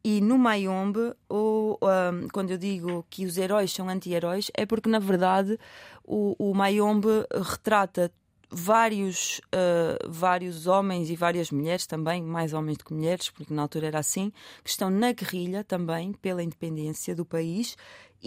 [0.03, 4.89] E no Mayombe, ou, um, quando eu digo que os heróis são anti-heróis, é porque
[4.89, 5.57] na verdade
[6.03, 8.11] o, o Mayombe retrata
[8.49, 13.61] vários, uh, vários homens e várias mulheres também, mais homens do que mulheres, porque na
[13.61, 14.31] altura era assim,
[14.63, 17.75] que estão na guerrilha também pela independência do país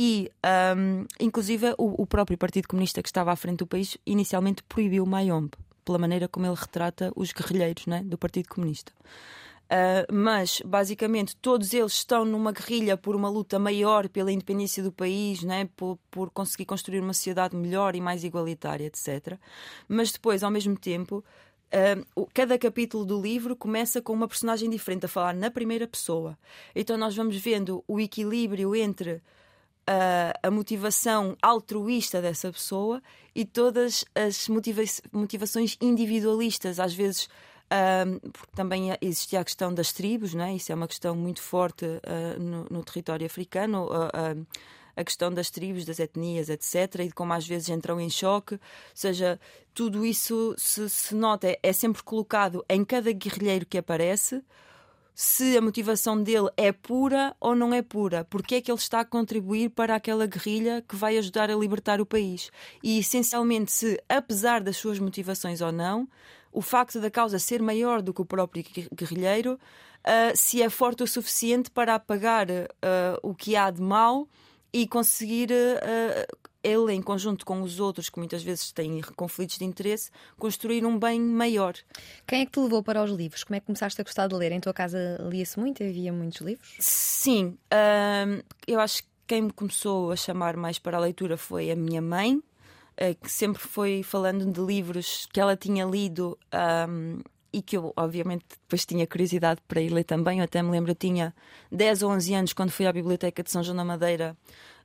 [0.02, 0.32] e,
[0.74, 5.04] um, inclusive, o, o, próprio Partido Comunista que estava à frente do país inicialmente proibiu
[5.04, 5.50] Mayombe,
[5.84, 8.94] pela maneira como ele retrata os guerrilheiros né, do Partido Comunista.
[9.66, 14.90] Uh, mas, basicamente, todos eles estão numa guerrilha por uma luta maior pela independência do
[14.90, 15.68] país, né?
[15.76, 19.38] por, por conseguir construir uma sociedade melhor e mais igualitária, etc.
[19.86, 21.22] Mas depois, ao mesmo tempo,
[21.72, 26.36] Uh, cada capítulo do livro começa com uma personagem diferente a falar na primeira pessoa.
[26.74, 29.22] Então nós vamos vendo o equilíbrio entre
[29.86, 33.02] a, a motivação altruísta dessa pessoa
[33.34, 37.28] e todas as motiva motivações individualistas, às vezes.
[37.72, 40.54] Um, porque também existia a questão das tribos, não é?
[40.54, 44.46] isso é uma questão muito forte uh, no, no, território africano, uh, uh,
[44.96, 48.54] a questão das tribos, das etnias, etc., e de como às vezes entram em choque.
[48.54, 48.60] Ou
[48.92, 49.38] seja,
[49.72, 54.42] tudo isso se, se nota, é, é sempre colocado em cada guerrilheiro que aparece
[55.22, 59.00] se a motivação dele é pura ou não é pura, porque é que ele está
[59.00, 62.50] a contribuir para aquela guerrilha que vai ajudar a libertar o país.
[62.82, 66.08] E essencialmente, se apesar das suas motivações ou não,
[66.50, 68.64] o facto da causa ser maior do que o próprio
[68.94, 69.60] guerrilheiro,
[70.06, 72.64] uh, se é forte o suficiente para apagar uh,
[73.22, 74.26] o que há de mal
[74.72, 79.64] e conseguir uh, ele, em conjunto com os outros, que muitas vezes têm conflitos de
[79.64, 81.74] interesse, construir um bem maior.
[82.26, 83.44] Quem é que te levou para os livros?
[83.44, 84.52] Como é que começaste a gostar de ler?
[84.52, 85.82] Em tua casa lia-se muito?
[85.82, 86.76] Havia muitos livros?
[86.78, 91.70] Sim, uh, eu acho que quem me começou a chamar mais para a leitura foi
[91.70, 96.38] a minha mãe, uh, que sempre foi falando de livros que ela tinha lido.
[96.88, 97.20] Um,
[97.52, 100.38] e que eu, obviamente, depois tinha curiosidade para ir ler também.
[100.38, 101.34] Eu até me lembro, eu tinha
[101.70, 104.36] 10 ou 11 anos quando fui à Biblioteca de São João da Madeira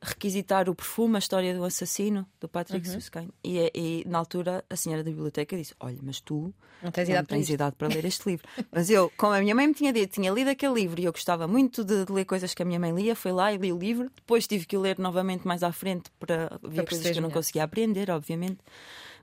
[0.01, 2.93] requisitar o perfume, a história do assassino, do Patrick uhum.
[2.93, 3.30] Susskind.
[3.43, 7.09] E, é, e, na altura a senhora da biblioteca disse: Olha, mas tu não tens,
[7.09, 8.47] idade, tens para idade, para ler este livro.
[8.72, 11.11] mas eu, como a minha mãe me tinha dito, tinha lido aquele livro e eu
[11.11, 13.74] gostava muito de, de, ler coisas que a minha mãe lia, fui lá e li
[13.74, 14.11] o livro.
[14.16, 17.22] Depois tive que o ler novamente mais à frente para ver para coisas que eu
[17.22, 18.59] não conseguia aprender, obviamente.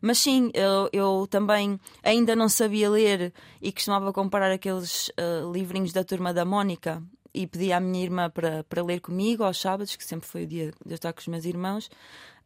[0.03, 5.93] Mas sim, eu, eu, também ainda não sabia ler e costumava comparar aqueles uh, livrinhos
[5.93, 7.01] da turma da Mónica
[7.33, 10.47] e pedi à minha irmã para, para ler comigo aos sábados, que sempre foi o
[10.47, 11.89] dia de eu estar com os meus irmãos.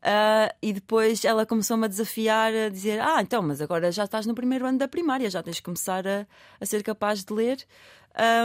[0.06, 4.24] Uh, e depois ela começou-me a desafiar, a dizer: Ah, então, mas agora já estás
[4.24, 6.24] no primeiro ano da primária, já tens de começar a,
[6.60, 7.66] a ser capaz de ler.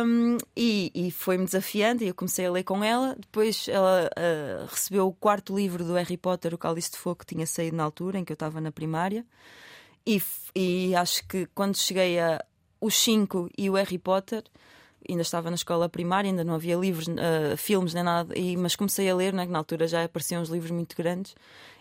[0.04, 3.16] Um, e, e foi-me desafiando e eu comecei a ler com ela.
[3.18, 7.28] Depois ela uh, recebeu o quarto livro do Harry Potter, O Cálice de Fogo, que
[7.28, 9.24] tinha saído na altura em que eu estava na primária.
[10.06, 10.20] E,
[10.56, 12.44] e acho que quando cheguei a
[12.82, 14.44] os cinco e o Harry Potter,
[15.10, 18.76] ainda estava na escola primária, ainda não havia livros, uh, filmes nem nada, e, mas
[18.76, 21.36] comecei a ler, né, que na altura já apareciam os livros muito grandes,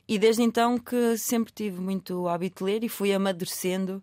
[0.08, 4.02] e desde então que sempre tive muito hábito de ler e fui amadurecendo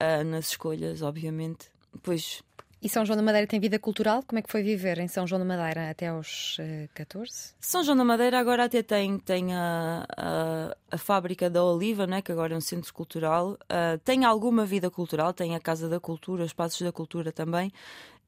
[0.00, 1.70] uh, nas escolhas, obviamente.
[2.02, 2.42] Pois
[2.82, 4.24] e São João da Madeira tem vida cultural?
[4.26, 7.54] Como é que foi viver em São João da Madeira até aos uh, 14?
[7.60, 12.20] São João da Madeira agora até tem, tem a, a, a fábrica da Oliva, né,
[12.20, 13.52] que agora é um centro cultural.
[13.52, 17.72] Uh, tem alguma vida cultural, tem a Casa da Cultura, os Passos da Cultura também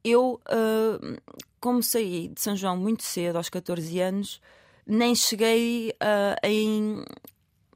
[0.05, 4.41] eu, uh, como saí de São João muito cedo, aos 14 anos,
[4.87, 7.03] nem cheguei uh, em,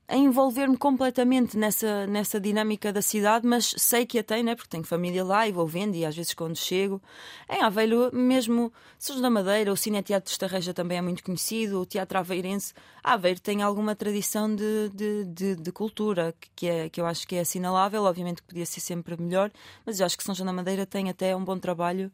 [0.09, 4.55] a envolver-me completamente nessa, nessa dinâmica da cidade, mas sei que a tenho, né?
[4.55, 7.01] porque tenho família lá e vou vendo, e às vezes quando chego.
[7.47, 11.83] Em Aveiro, mesmo Sons da Madeira, o Cine Teatro de Estarreja também é muito conhecido,
[11.83, 12.73] o Teatro Aveirense.
[13.05, 17.37] Aveiro tem alguma tradição de, de, de, de, cultura que, é, que eu acho que
[17.37, 19.51] é assinalável, obviamente que podia ser sempre melhor,
[19.85, 22.11] mas eu acho que São João da Madeira tem até um bom trabalho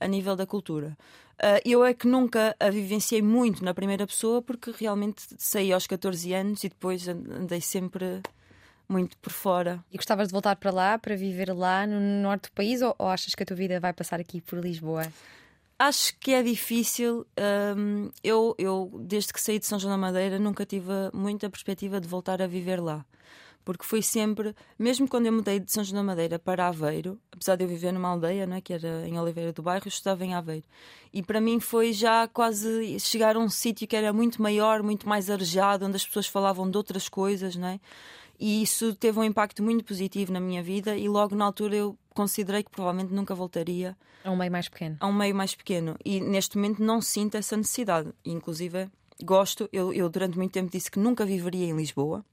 [0.00, 0.96] a nível da cultura.
[1.36, 5.86] Uh, eu é que nunca a vivenciei muito na primeira pessoa porque realmente saí aos
[5.86, 8.22] 14 anos e depois andei sempre
[8.88, 9.84] muito por fora.
[9.92, 13.08] E gostavas de voltar para lá, para viver lá no norte do país ou, ou
[13.08, 15.06] achas que a tua vida vai passar aqui por Lisboa?
[15.78, 17.26] Acho que é difícil.
[17.76, 22.00] Um, eu, eu, desde que saí de São João da Madeira, nunca tive muita perspectiva
[22.00, 23.04] de voltar a viver lá
[23.66, 27.56] porque foi sempre, mesmo quando eu mudei de São João da Madeira para Aveiro, apesar
[27.56, 30.34] de eu viver numa aldeia, né, que era em Oliveira do Bairro, eu estava em
[30.34, 30.62] Aveiro.
[31.12, 35.08] E para mim foi já quase chegar a um sítio que era muito maior, muito
[35.08, 37.80] mais arejado, onde as pessoas falavam de outras coisas, né?
[38.38, 41.98] E isso teve um impacto muito positivo na minha vida e logo na altura eu
[42.10, 44.96] considerei que provavelmente nunca voltaria a um meio mais pequeno.
[45.00, 45.96] A um meio mais pequeno.
[46.04, 48.12] E neste momento não sinto essa necessidade.
[48.24, 48.88] Inclusive,
[49.24, 52.24] gosto, eu, eu durante muito tempo disse que nunca viveria em Lisboa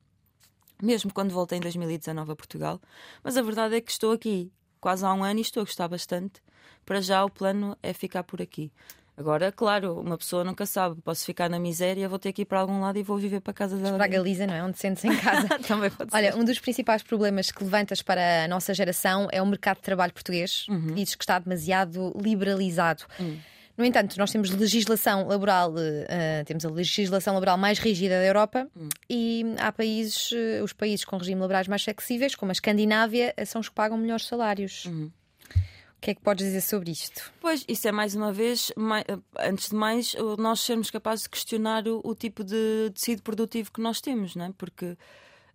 [0.84, 2.82] mesmo quando voltei em 2019 a Portugal.
[3.24, 5.88] Mas a verdade é que estou aqui quase há um ano e estou a gostar
[5.88, 6.42] bastante.
[6.86, 8.72] Para já o plano é ficar por aqui.
[9.16, 11.00] Agora, claro, uma pessoa nunca sabe.
[11.02, 13.54] Posso ficar na miséria, vou ter que ir para algum lado e vou viver para
[13.54, 13.96] casa dela.
[13.96, 14.64] Para a Galiza, não é?
[14.64, 15.48] Onde sentes em casa.
[15.68, 16.38] Também pode Olha, ser.
[16.38, 20.12] um dos principais problemas que levantas para a nossa geração é o mercado de trabalho
[20.12, 20.66] português.
[20.68, 20.96] Uhum.
[20.96, 23.04] Dizes que está demasiado liberalizado.
[23.20, 23.38] Uhum.
[23.76, 28.68] No entanto, nós temos legislação laboral, uh, temos a legislação laboral mais rígida da Europa
[28.78, 28.88] hum.
[29.10, 33.62] e há países, uh, os países com regime laborais mais flexíveis, como a Escandinávia, são
[33.62, 34.86] os que pagam melhores salários.
[34.86, 35.12] Uhum.
[35.98, 37.32] O que é que podes dizer sobre isto?
[37.40, 39.06] Pois, isso é mais uma vez, mais,
[39.40, 43.80] antes de mais, nós sermos capazes de questionar o, o tipo de tecido produtivo que
[43.80, 44.54] nós temos, não é?
[44.58, 44.98] Porque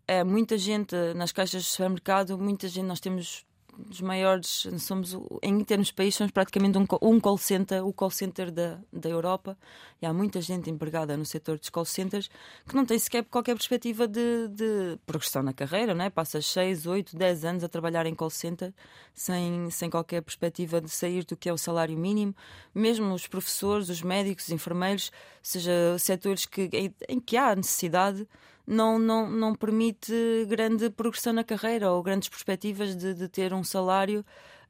[0.09, 3.45] é muita gente nas caixas de supermercado, muita gente, nós temos
[3.87, 8.11] dos maiores, somos em termos de país, somos praticamente um, um call center, o call
[8.11, 9.57] center da, da Europa.
[10.03, 12.29] E há muita gente empregada no setor dos call centers
[12.67, 16.11] que não tem sequer qualquer perspectiva de, de progressão na carreira, não é?
[16.11, 18.73] Passa 6, 8, 10 anos a trabalhar em call center
[19.15, 22.35] sem, sem qualquer perspectiva de sair do que é o salário mínimo.
[22.75, 25.13] Mesmo os professores, os médicos, os enfermeiros,
[25.43, 28.27] seja setores que, em, em que há necessidade
[28.69, 30.13] não, não, não permite
[30.47, 34.25] grande progressão na carreira ou grandes perspectivas de, de ter um salário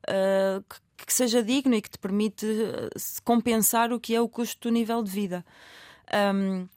[0.08, 2.88] uh, que, que, seja digno e que te permite ah,
[3.24, 5.44] compensar o que é o custo do nível de vida.
[6.34, 6.68] Um,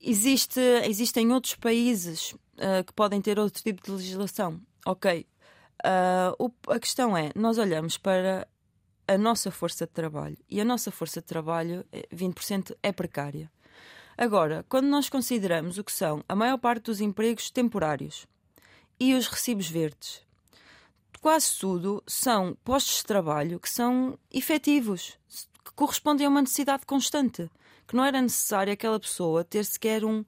[0.00, 4.60] existe, existem outros países uh, que podem ter outro tipo de legislação.
[4.86, 5.26] Ok.
[5.84, 8.46] Uh, o, a questão é, nós olhamos para
[9.08, 13.50] a nossa força de trabalho e a nossa força de trabalho, 20% é precária.
[14.20, 18.26] Agora, quando nós consideramos o que são a maior parte dos empregos temporários
[19.00, 20.20] e os recibos verdes,
[21.22, 25.18] quase tudo são postos de trabalho que são efetivos,
[25.64, 27.50] que correspondem a uma necessidade constante,
[27.88, 30.22] que não era necessário aquela pessoa ter sequer um.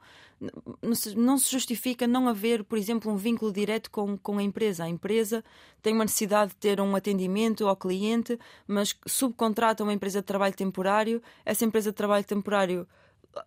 [1.15, 4.85] Não se justifica não haver, por exemplo, um vínculo direto com, com a empresa.
[4.85, 5.45] A empresa
[5.83, 10.55] tem uma necessidade de ter um atendimento ao cliente, mas subcontrata uma empresa de trabalho
[10.55, 11.23] temporário.
[11.45, 12.89] Essa empresa de trabalho temporário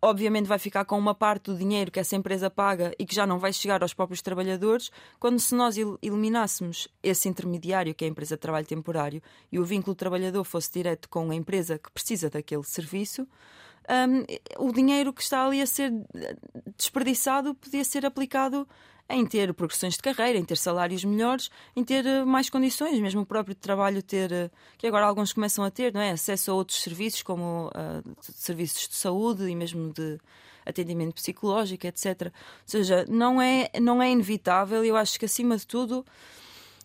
[0.02, 3.26] obviamente vai ficar com uma parte do dinheiro que essa empresa paga e que já
[3.26, 8.12] não vai chegar aos próprios trabalhadores, quando se nós eliminássemos esse intermediário, que é a
[8.12, 9.22] empresa de trabalho temporário,
[9.52, 13.28] e o vínculo trabalhador fosse direto com a empresa que precisa daquele serviço,
[13.88, 15.92] um, o dinheiro que está ali a ser
[16.76, 18.68] desperdiçado podia ser aplicado
[19.10, 23.22] em ter progressões de carreira, em ter salários melhores, em ter eh, mais condições, mesmo
[23.22, 26.12] o próprio trabalho ter, eh, que agora alguns começam a ter, não é?
[26.12, 30.20] Acesso a outros serviços, como uh, serviços de saúde e mesmo de
[30.66, 32.24] atendimento psicológico, etc.
[32.26, 32.32] Ou
[32.66, 36.04] seja, não é, não é inevitável, eu acho que acima de tudo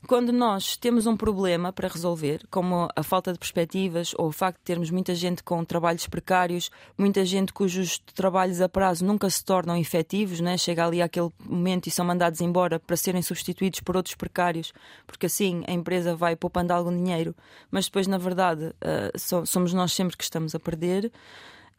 [0.06, 4.58] quando nós temos um problema para resolver, como a falta de perspectivas ou o facto
[4.58, 9.44] de termos muita gente com trabalhos precários, muita gente cujos trabalhos a prazo nunca se
[9.44, 10.56] tornam efetivos, né?
[10.56, 14.72] chega ali àquele momento e são mandados embora para serem substituídos por outros precários,
[15.06, 17.34] porque assim a empresa vai poupando algum dinheiro,
[17.70, 21.12] mas depois, na verdade, uh, somos nós sempre que estamos a perder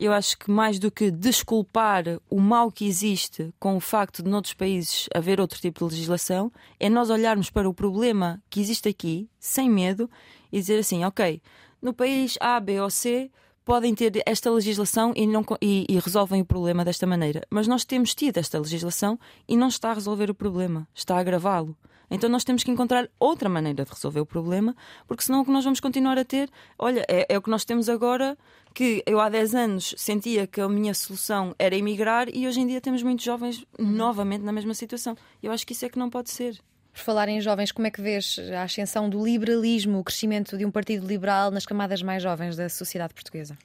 [0.02, 4.30] eu acho que mais do que desculpar o mal que existe com o facto de
[4.30, 8.90] noutros países haver outro tipo de legislação, é nós olharmos para o problema que existe
[8.90, 10.10] aqui, sem medo,
[10.52, 11.40] e dizer assim: ok,
[11.80, 13.30] no país A, B ou C
[13.64, 17.46] podem ter esta legislação e, não, e, e resolvem o problema desta maneira.
[17.48, 21.20] Mas nós temos tido esta legislação e não está a resolver o problema, está a
[21.20, 21.78] agravá-lo.
[22.12, 24.76] Então nós temos que encontrar outra maneira de resolver o problema,
[25.08, 27.64] porque senão o que nós vamos continuar a ter, olha, é, é o que nós
[27.64, 28.38] temos agora,
[28.74, 32.68] que eu há 10 anos sentia que a minha solução era emigrar e hoje em
[32.68, 35.16] dia temos muitos jovens novamente na mesma situação.
[35.42, 36.60] Eu acho que isso é que não pode ser.
[36.92, 40.66] Por falar em jovens, como é que vês a ascensão do liberalismo, o crescimento de
[40.66, 43.58] um partido liberal nas camadas mais jovens da sociedade portuguesa?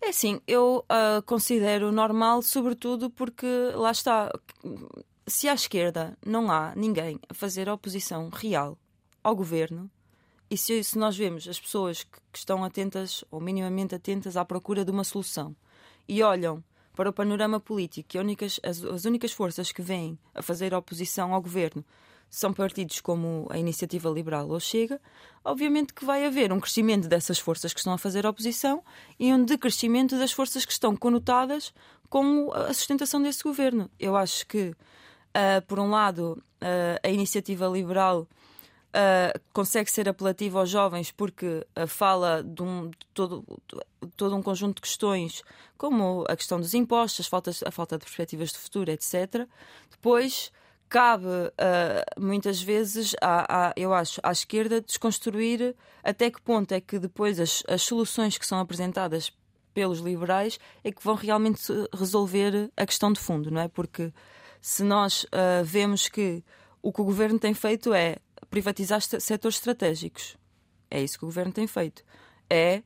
[0.00, 4.32] É assim, eu uh, considero normal, sobretudo porque lá está
[5.32, 8.78] se à esquerda não há ninguém a fazer oposição real
[9.24, 9.90] ao governo,
[10.50, 14.44] e se, se nós vemos as pessoas que, que estão atentas ou minimamente atentas à
[14.44, 15.56] procura de uma solução
[16.06, 16.62] e olham
[16.94, 21.40] para o panorama político e as, as únicas forças que vêm a fazer oposição ao
[21.40, 21.82] governo
[22.28, 25.00] são partidos como a Iniciativa Liberal ou Chega,
[25.44, 28.82] obviamente que vai haver um crescimento dessas forças que estão a fazer oposição
[29.18, 31.72] e um decrescimento das forças que estão conotadas
[32.08, 33.90] com a sustentação desse governo.
[33.98, 34.74] Eu acho que,
[35.36, 38.26] uh, por um lado, uh, a Iniciativa Liberal
[38.92, 43.44] uh, consegue ser apelativa aos jovens porque uh, fala de, um, de todo,
[44.16, 45.42] todo um conjunto de questões,
[45.76, 49.46] como a questão dos impostos, faltas, a falta de perspectivas de futuro, etc.
[49.90, 50.52] Depois
[50.88, 55.74] cabe uh, muitas vezes, à, à, eu acho, à esquerda desconstruir
[56.04, 59.32] até que ponto é que depois as, as soluções que são apresentadas
[59.72, 61.62] pelos liberais é que vão realmente
[61.94, 63.68] resolver a questão de fundo, não é?
[63.68, 64.12] Porque
[64.62, 66.42] se nós uh, vemos que
[66.80, 68.16] o que o governo tem feito é
[68.48, 70.36] privatizar setores estratégicos.
[70.88, 72.04] É isso que o governo tem feito.
[72.48, 72.82] É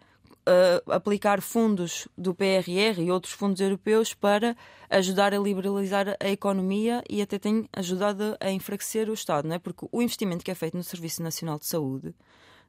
[0.47, 4.57] uh, aplicar fundos do PRR e outros fundos europeus para
[4.89, 9.59] ajudar a liberalizar a economia e até tem ajudado a enfraquecer o Estado, não é?
[9.59, 12.14] Porque o investimento que é feito no Serviço Nacional de Saúde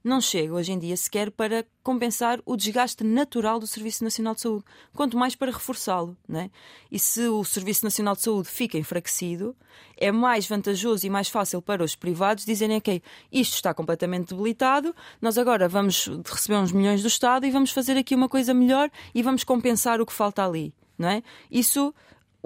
[0.04, 4.42] não chega hoje em dia sequer para compensar o desgaste natural do Serviço Nacional de
[4.42, 6.16] Saúde, quanto mais para reforçá-lo.
[6.28, 6.50] Né?
[6.92, 9.56] E se o Serviço Nacional de Saúde fica enfraquecido,
[9.98, 14.96] é mais vantajoso e mais fácil para os privados dizerem: ok, isto está completamente debilitado,
[15.22, 18.90] nós agora vamos receber uns milhões do Estado e vamos fazer aqui uma coisa melhor
[19.14, 20.74] e vamos compensar o que falta ali.
[20.98, 21.22] Não é?
[21.52, 21.94] Isso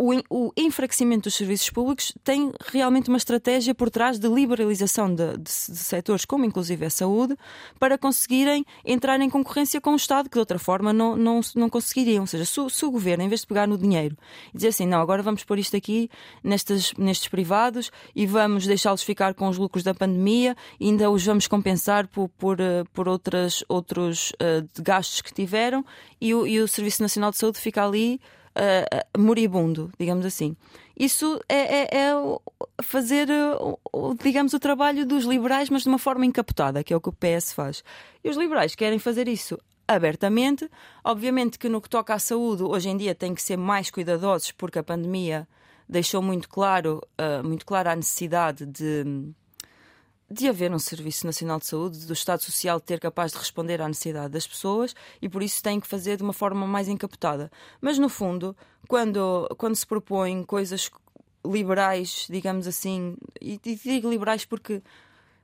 [0.02, 5.38] o, o, enfraquecimento dos serviços públicos tem realmente uma estratégia por trás de liberalização de,
[5.38, 7.38] de, de, setores, como inclusive a saúde,
[7.80, 11.70] para conseguirem entrar em concorrência com o Estado, que de outra forma não, não, não
[11.70, 12.22] conseguiriam.
[12.22, 14.18] Ou seja, se, se o governo, em vez de pegar no dinheiro
[14.52, 16.10] e dizer assim, não, agora vamos pôr isto aqui
[16.44, 21.24] nestes, nestes privados e vamos deixá-los ficar com os lucros da pandemia e ainda os
[21.24, 25.86] vamos compensar por, por, eh, por outras, outros uh, gastos que tiveram
[26.20, 28.20] e o, e o Serviço Nacional de Saúde fica ali
[28.58, 30.56] uh, moribundo, digamos assim.
[30.98, 32.14] Isso é, é, é
[32.84, 33.28] fazer,
[34.24, 37.14] digamos, o trabalho dos liberais, mas de uma forma encapotada, que é o que o
[37.14, 37.84] PS faz.
[38.24, 40.70] E os liberais querem fazer isso abertamente.
[41.04, 44.52] Obviamente que no que toca à saúde, hoje em dia tem que ser mais cuidadosos,
[44.52, 45.48] porque a pandemia
[45.88, 49.34] deixou muito claro, uh, muito clara a necessidade de
[50.32, 53.88] de haver um Serviço Nacional de Saúde, do Estado Social ter capaz de responder à
[53.88, 57.52] necessidade das pessoas e por isso tem que fazer de uma forma mais encapotada.
[57.82, 58.56] Mas no fundo,
[58.88, 60.90] quando, quando se propõem coisas
[61.46, 64.82] liberais, digamos assim, e, e digo liberais porque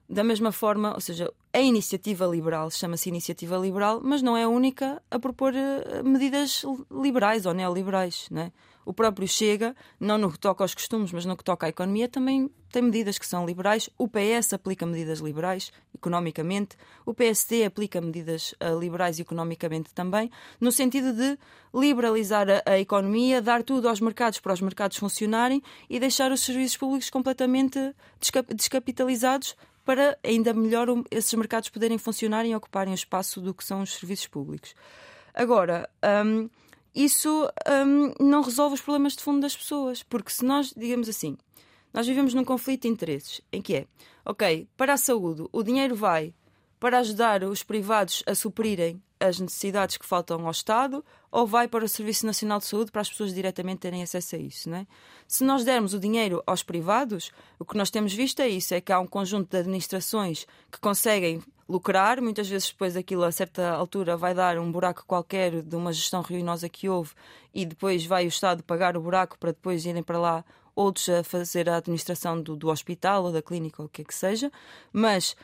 [0.10, 4.50] da mesma forma, ou seja, a iniciativa liberal chama-se iniciativa liberal, mas não é a
[4.50, 8.52] única a propor eh, medidas liberais ou neoliberais, não é?
[8.88, 12.08] O próprio Chega, não no que toca aos costumes, mas no que toca à economia,
[12.08, 13.90] também tem medidas que são liberais.
[13.98, 16.78] O PS aplica medidas liberais economicamente.
[17.06, 21.38] O PSD aplica medidas uh, liberais economicamente também, no sentido de
[21.74, 26.40] liberalizar a, a, economia, dar tudo aos mercados para os mercados funcionarem e deixar os
[26.40, 32.96] serviços públicos completamente descap descapitalizados para ainda melhor esses mercados poderem funcionar e ocuparem o
[32.96, 34.74] espaço do que são os serviços públicos.
[35.34, 35.90] Agora,
[36.26, 36.50] um,
[37.04, 41.38] isso um, não resolve os problemas de fundo das pessoas, porque se nós, digamos assim,
[41.94, 43.88] nós vivemos num conflito de interesses, em que é,
[44.26, 46.34] ok, para a saúde, o dinheiro vai
[46.80, 51.86] para ajudar os privados a suprirem as necessidades que faltam ao Estado ou vai para
[51.86, 54.70] o Serviço Nacional de Saúde para as pessoas diretamente terem acesso a isso.
[54.70, 54.88] Não é?
[55.28, 58.82] Se nós dermos o dinheiro aos privados, o que nós temos visto é isso: é
[58.82, 63.72] que há um conjunto de administrações que conseguem lucrar, muitas vezes depois aquilo a certa
[63.72, 67.12] altura vai dar um buraco qualquer de uma gestão ruinosa que houve
[67.54, 71.24] e depois vai o Estado pagar o buraco para depois irem para lá outros a
[71.24, 74.52] fazer a administração do, do hospital ou da clínica ou o que é que seja,
[74.94, 75.36] mas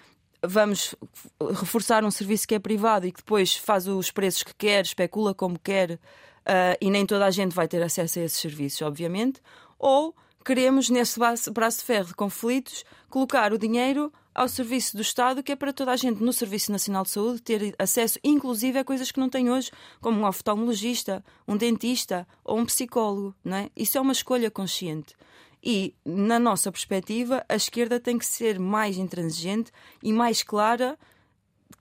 [0.46, 0.96] vamos
[1.39, 5.34] reforçar um serviço que é privado e que depois faz os preços que quer, especula
[5.34, 9.41] como quer uh, e nem toda a gente vai ter acesso a esses serviços, obviamente,
[9.80, 10.16] ou
[10.46, 15.52] queremos, nesse braço de ferro de conflitos, colocar o dinheiro ao serviço do Estado, que
[15.52, 19.12] é para toda a gente no Serviço Nacional de Saúde ter acesso, inclusive a coisas
[19.12, 19.72] que não têm hoje,
[20.02, 23.36] como um oftalmologista, um dentista ou um psicólogo.
[23.44, 23.70] Não é?
[23.76, 25.16] Isso é uma escolha consciente.
[25.64, 30.99] E, na nossa perspectiva, a esquerda tem que ser mais intransigente e mais clara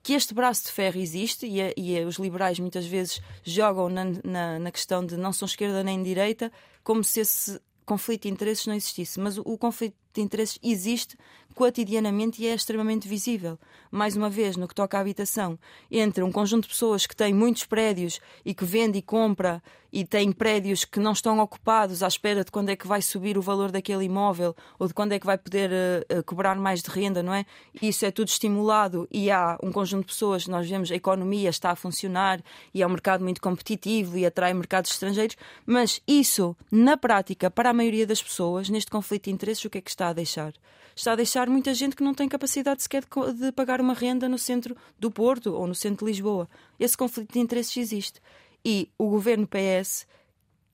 [0.03, 4.59] que este braço de ferro existe e, e os liberais muitas vezes jogam na, na,
[4.59, 6.51] na, questão de não são esquerda nem direita,
[6.85, 9.19] como se esse conflito de interesses não existisse.
[9.19, 11.17] Mas o, o conflito de interesses existe
[11.53, 13.59] cotidianamente e é extremamente visível.
[13.91, 15.59] Mais uma vez, no que toca à habitação,
[15.91, 20.07] entre um conjunto de pessoas que têm muitos prédios e que vende e compra e
[20.07, 23.43] tem prédios que não estão ocupados à espera de quando é que vai subir o
[23.43, 27.23] valor daquele imóvel ou de quando é que vai poder uh, cobrar mais de renda,
[27.23, 27.45] não é?
[27.81, 31.71] Isso é tudo estimulado e há um conjunto de pessoas, nós vemos a economia está
[31.71, 32.41] a funcionar
[32.73, 35.37] e é um mercado muito competitivo e atrai mercados estrangeiros,
[35.67, 39.77] mas isso, na prática, para a maioria das pessoas, neste conflito de interesses, o que
[39.77, 40.53] é que está a deixar?
[40.95, 44.29] Está a deixar muita gente que não tem capacidade sequer de, de pagar uma renda
[44.29, 46.49] no centro do Porto ou no centro de Lisboa.
[46.79, 48.21] Esse conflito de interesses existe.
[48.65, 50.07] E o governo PS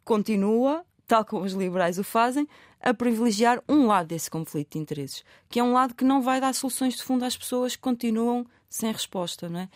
[0.05, 2.47] continua, tal como os liberais o fazem,
[2.81, 6.41] a privilegiar um lado desse conflito de interesses, que é um lado que não vai
[6.41, 9.68] dar soluções de fundo às pessoas que continuam sem resposta, não é?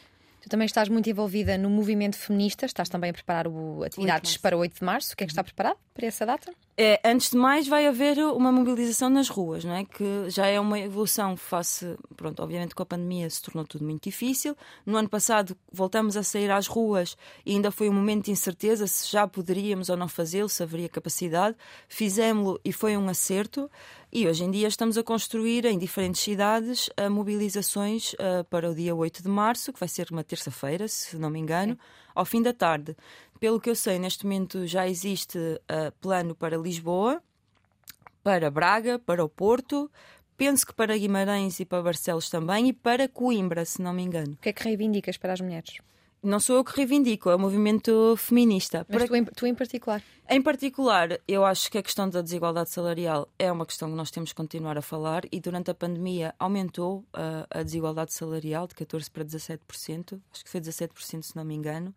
[0.42, 4.57] Tu também estás muito envolvida no movimento feminista, estás também a preparar o, atividades para
[4.57, 5.14] o 8 de março.
[5.14, 6.53] O que é que está preparado para essa data?
[6.84, 9.84] É, antes de mais, vai haver uma mobilização nas ruas, não é?
[9.84, 11.96] que já é uma evolução face.
[12.16, 14.56] Pronto, obviamente com a pandemia se tornou tudo muito difícil.
[14.84, 17.16] No ano passado voltamos a sair às ruas
[17.46, 20.88] e ainda foi um momento de incerteza se já poderíamos ou não fazê-lo, se haveria
[20.88, 21.56] capacidade.
[21.86, 23.70] Fizemos-lo e foi um acerto.
[24.12, 28.74] E hoje em dia estamos a construir em diferentes cidades a mobilizações uh, para o
[28.74, 31.78] dia 8 de março, que vai ser uma terça-feira, se não me engano,
[32.12, 32.96] ao fim da tarde.
[33.43, 37.20] Pelo que eu sei, neste momento já existe uh, plano para Lisboa,
[38.22, 39.90] para Braga, para o Porto,
[40.36, 44.34] penso que para Guimarães e para Barcelos também, e para Coimbra, se não me engano.
[44.34, 45.78] O que é que reivindicas para as mulheres?
[46.22, 48.86] não sou eu que reivindico, é o movimento feminista.
[48.88, 50.01] Mas tu, em, tu em particular?
[50.30, 54.12] Em particular, eu acho que a questão da desigualdade salarial é uma questão que nós
[54.12, 58.74] temos que continuar a falar e durante a pandemia aumentou uh, a desigualdade salarial de
[58.76, 61.93] 14% para 17%, acho que foi 17% se não me engano.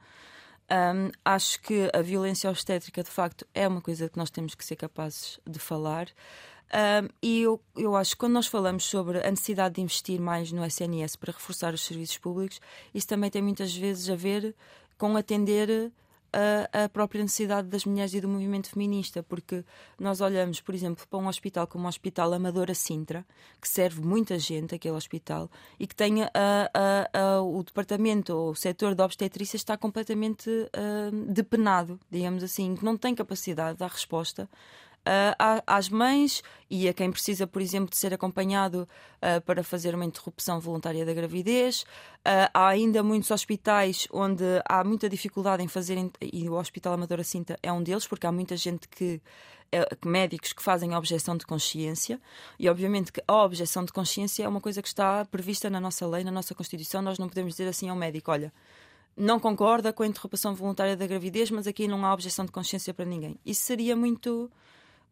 [0.72, 4.66] Um, acho que a violência obstétrica, de facto, é uma coisa que nós temos que
[4.66, 6.07] ser capazes de falar.
[6.74, 10.51] Um, e eu, eu acho que quando nós falamos sobre a necessidade de investir mais
[10.51, 12.59] no SNS para reforçar os serviços públicos,
[12.93, 14.55] isso também tem muitas vezes a ver
[14.97, 15.91] com atender
[16.36, 19.63] a, a, própria necessidade das mulheres e do movimento feminista, porque
[19.99, 23.25] nós olhamos, por exemplo, para um hospital como o Hospital Amadora Sintra,
[23.61, 26.29] que serve muita gente, aquele hospital, e que tem a,
[27.13, 32.83] a, o departamento ou o setor da obstetrícia está completamente uh, depenado, digamos assim, que
[32.83, 34.49] não tem capacidade de dar resposta
[35.06, 38.88] uh, às mães e a quem precisa, por exemplo, de ser acompanhado
[39.18, 41.84] uh, para fazer uma interrupção voluntária da gravidez.
[41.84, 47.24] Uh, há ainda muitos hospitais onde há muita dificuldade em fazer, e o Hospital Amadora
[47.24, 49.22] Cinta é um deles, porque há muita gente que
[50.06, 52.22] médicos que fazem objeção de consciência
[52.58, 56.08] e obviamente que a objeção de consciência é uma coisa que está prevista na nossa
[56.08, 58.53] lei, na nossa Constituição, nós não podemos dizer assim ao médico, olha,
[59.18, 62.93] não concorda com a interrupção voluntária da gravidez, mas aqui não há objeção de consciência
[62.93, 63.38] para ninguém.
[63.45, 64.49] Isso seria muito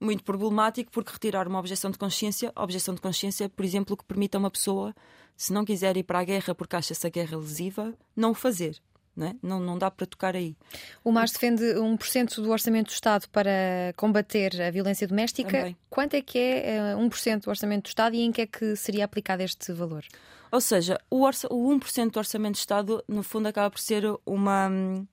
[0.04, 4.04] muito problemático porque retirar uma objeção de consciência, a objeção de consciência, por exemplo, que
[4.04, 4.93] permita a uma pessoa,
[5.36, 8.80] se não quiser ir para a guerra porque acha essa guerra lesiva, não o fazer.
[9.16, 9.36] Não, é?
[9.43, 10.58] não, não, dá para tocar aí.
[11.04, 15.51] O MAS defende 1% do orçamento do Estado para combater a violência doméstica.
[15.51, 15.78] Também.
[15.88, 18.76] Quanto é que é 1% eh, do orçamento do Estado e em que é que
[18.76, 20.04] seria aplicado este valor?
[20.51, 24.04] Ou seja, o, orça, o 1% do orçamento do Estado, no fundo, acaba por ser
[24.26, 25.06] uma hum,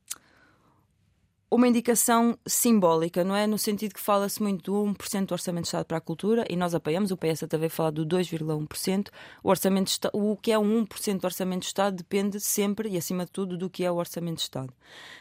[1.50, 3.44] uma indicação simbólica, não é?
[3.44, 6.54] No sentido que fala-se muito do 1% do Orçamento de Estado para a Cultura e
[6.54, 9.08] nós apoiamos, o PS também fala do 2,1%.
[9.42, 13.24] O, orçamento o que é um 1% do Orçamento de Estado depende sempre e, acima
[13.24, 14.72] de tudo, do que é o Orçamento de Estado.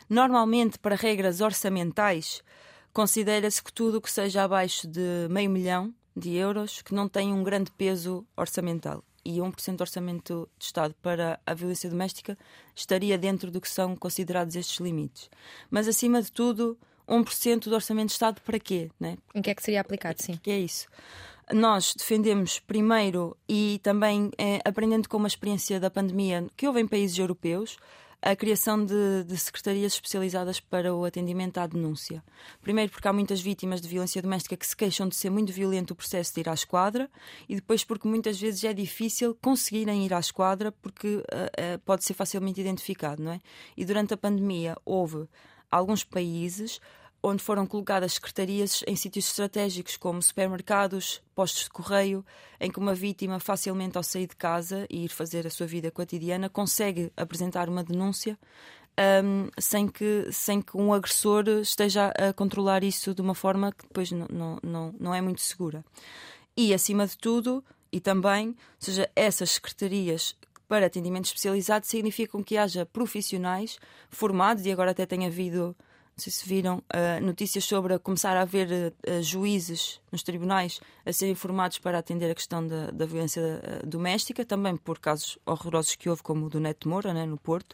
[0.08, 2.44] Normalmente, para regras orçamentais,
[2.94, 7.34] considera-se que tudo o que seja abaixo de meio milhão de euros, que não tem
[7.34, 12.38] um grande peso orçamental e 1% do orçamento de Estado para a violência doméstica
[12.76, 15.30] estaria dentro do que são considerados estes limites.
[15.70, 18.92] Mas, acima de tudo, 1% do orçamento de Estado para quê?
[19.00, 19.18] Né?
[19.34, 20.40] Em que é que seria aplicado, sim?
[20.42, 20.88] Que é isso?
[21.52, 26.88] Nós defendemos primeiro e também eh, aprendendo com uma experiência da pandemia que houve em
[26.88, 27.78] países europeus,
[28.22, 32.24] a criação de, de, secretarias especializadas para o atendimento à denúncia.
[32.62, 35.92] Primeiro, porque há muitas vítimas de violência doméstica que se queixam de ser muito violento
[35.92, 37.10] o processo de ir à esquadra,
[37.48, 42.04] e depois, porque muitas vezes é difícil conseguirem ir à esquadra porque uh, uh, pode
[42.04, 43.40] ser facilmente identificado, não é?
[43.78, 45.26] E durante a pandemia houve
[45.72, 46.82] alguns países
[47.22, 52.26] onde foram colocadas secretarias em sítios estratégicos como supermercados, postos de correio,
[52.60, 55.92] em que uma vítima facilmente ao sair de casa e ir fazer a sua vida
[55.92, 58.38] cotidiana consegue apresentar uma denúncia
[59.24, 63.88] um, sem, que, sem que um agressor esteja a controlar isso de uma forma que
[63.88, 65.84] depois não, não, não, não é muito segura.
[66.56, 70.36] E, acima de tudo, e também, seja, essas secretarias
[70.68, 75.76] para atendimento especializado significam que haja profissionais formados, e agora até tem havido
[76.20, 78.68] não sei se viram, uh, notícias sobre começar a haver
[79.08, 83.88] uh, juízes nos tribunais a serem formados para atender a questão da, da violência uh,
[83.88, 87.74] doméstica, também por casos horrorosos que houve, como o do Neto Moura, né, no Porto,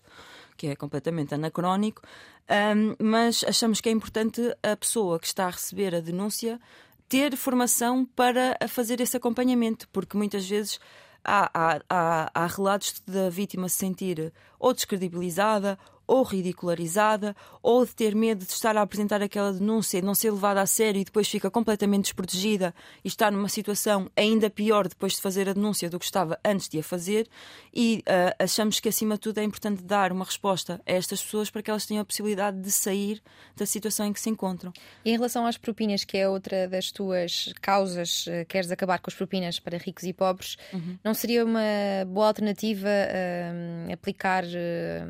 [0.56, 2.04] que é completamente anacrónico.
[2.48, 6.62] Um, mas achamos que é importante a pessoa que está a receber a denúncia
[7.10, 10.80] ter formação para fazer esse acompanhamento, porque muitas vezes
[11.24, 17.96] há, há, há, há relatos da vítima se sentir ou descredibilizada ou ridicularizada, ou de
[17.96, 21.04] ter medo de estar a apresentar aquela denúncia e não ser levada a sério e
[21.04, 25.90] depois fica completamente desprotegida e está numa situação ainda pior depois de fazer a denúncia
[25.90, 27.28] do que estava antes de a fazer.
[27.74, 31.50] E uh, achamos que, acima de tudo, é importante dar uma resposta a estas pessoas
[31.50, 33.22] para que elas tenham a possibilidade de sair
[33.56, 34.72] da situação em que se encontram.
[35.04, 39.10] E em relação às propinas, que é outra das tuas causas, uh, queres acabar com
[39.10, 40.98] as propinas para ricos e pobres, uhum.
[41.04, 41.62] não seria uma
[42.08, 44.44] boa alternativa uh, aplicar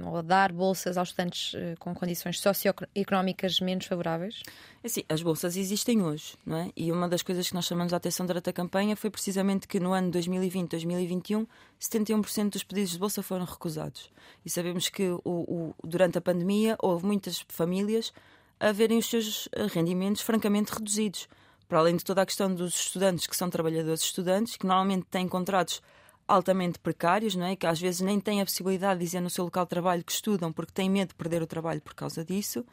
[0.05, 4.41] ou dar bolsa bolsas aos estudantes uh, com condições socioeconómicas menos favoráveis?
[4.83, 6.71] É assim, as bolsas existem hoje, não é?
[6.75, 9.79] E uma das coisas que nós chamamos a atenção durante a campanha foi precisamente que
[9.79, 11.47] no ano 2020-2021,
[11.81, 14.11] 71% dos pedidos de bolsa foram recusados.
[14.45, 18.13] E sabemos que o, o, durante a pandemia houve muitas famílias
[18.59, 21.27] a verem os seus eh, rendimentos francamente reduzidos.
[21.67, 25.27] Para além de toda a questão dos estudantes que são trabalhadores estudantes, que normalmente têm
[25.27, 25.81] contratos
[26.27, 27.55] altamente precários, não é?
[27.55, 30.11] que às vezes nem têm a possibilidade de dizer no seu local de trabalho que
[30.11, 32.65] estudam porque têm medo de perder o trabalho por causa disso.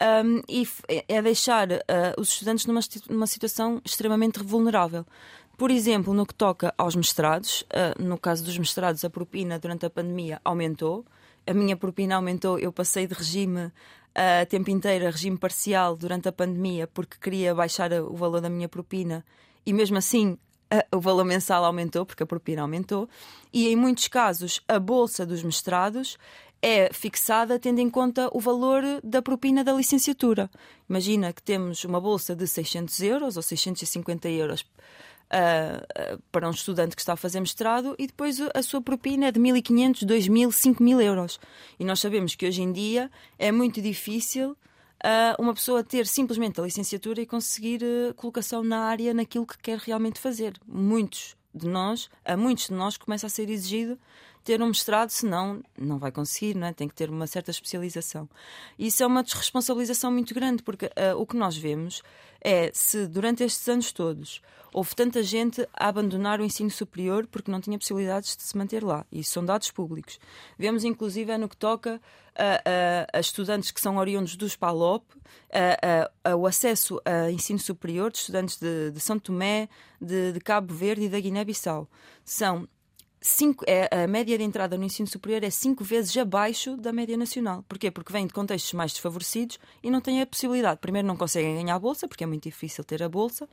[0.00, 1.80] Um, e é, é deixar uh,
[2.18, 5.06] os estudantes numa, numa situação extremamente vulnerável.
[5.56, 9.86] Por exemplo, no que toca aos mestrados, uh, no caso dos mestrados, a propina durante
[9.86, 11.04] a pandemia aumentou.
[11.46, 13.70] A minha propina aumentou, eu passei de regime
[14.14, 18.40] a uh, tempo inteiro a regime parcial durante a pandemia porque queria baixar o valor
[18.40, 19.24] da minha propina
[19.66, 20.38] e mesmo assim
[20.92, 23.08] o valor mensal aumentou, porque a propina aumentou,
[23.52, 26.18] e em muitos casos a bolsa dos mestrados
[26.62, 30.50] é fixada tendo em conta o valor da propina da licenciatura.
[30.88, 36.52] Imagina que temos uma bolsa de 600 euros ou 650 euros uh, uh, para um
[36.52, 40.48] estudante que está a fazer mestrado e depois a sua propina é de 1.500, 2.000,
[40.48, 41.38] 5.000 euros.
[41.78, 44.56] E nós sabemos que hoje em dia é muito difícil
[45.04, 49.58] uh, uma pessoa ter simplesmente a licenciatura e conseguir uh, colocação na área naquilo que
[49.58, 50.58] quer realmente fazer.
[50.66, 53.98] Muitos de nós, a muitos de nós, começa a ser exigido
[54.44, 56.72] ter um mestrado, senão não vai conseguir, não é?
[56.72, 58.28] tem que ter uma certa especialização.
[58.78, 62.02] Isso é uma desresponsabilização muito grande, porque uh, o que nós vemos
[62.40, 64.42] é se durante estes anos todos
[64.74, 68.82] houve tanta gente a abandonar o ensino superior porque não tinha possibilidades de se manter
[68.82, 69.06] lá.
[69.10, 70.18] Isso são dados públicos.
[70.58, 72.00] Vemos, inclusive, é no que toca
[72.34, 75.04] a, a, a, estudantes que são oriundos dos PALOP,
[76.24, 79.68] a, o acesso a ensino superior de estudantes de, de São Tomé,
[80.00, 81.88] de, de Cabo Verde e da Guiné-Bissau.
[82.24, 82.68] São
[83.26, 87.16] cinco, é, a média de entrada no ensino superior é cinco vezes abaixo da média
[87.16, 87.64] nacional.
[87.66, 87.90] Porquê?
[87.90, 90.78] Porque vêm de contextos mais desfavorecidos e não têm a possibilidade.
[90.78, 93.48] Primeiro, não conseguem ganhar a bolsa, porque é muito difícil ter a bolsa.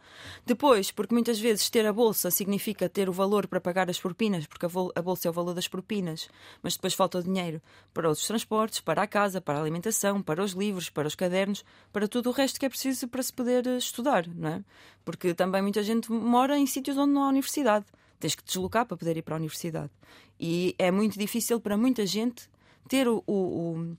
[0.46, 4.46] Depois, porque muitas vezes ter a bolsa significa ter o valor para pagar as propinas,
[4.46, 6.28] porque a bolsa é o valor das propinas,
[6.62, 7.62] mas depois falta o dinheiro
[7.94, 11.64] para os transportes, para a casa, para a alimentação, para os livros, para os cadernos,
[11.94, 14.64] para tudo o resto que é preciso para se poder eh, estudar, não é?
[15.06, 17.86] Porque também muita gente mora em sítios onde não há universidade
[18.22, 19.92] tens que te deslocar para poder ir para a universidade.
[20.40, 22.50] E é muito difícil para muita gente
[22.88, 23.96] ter o, o,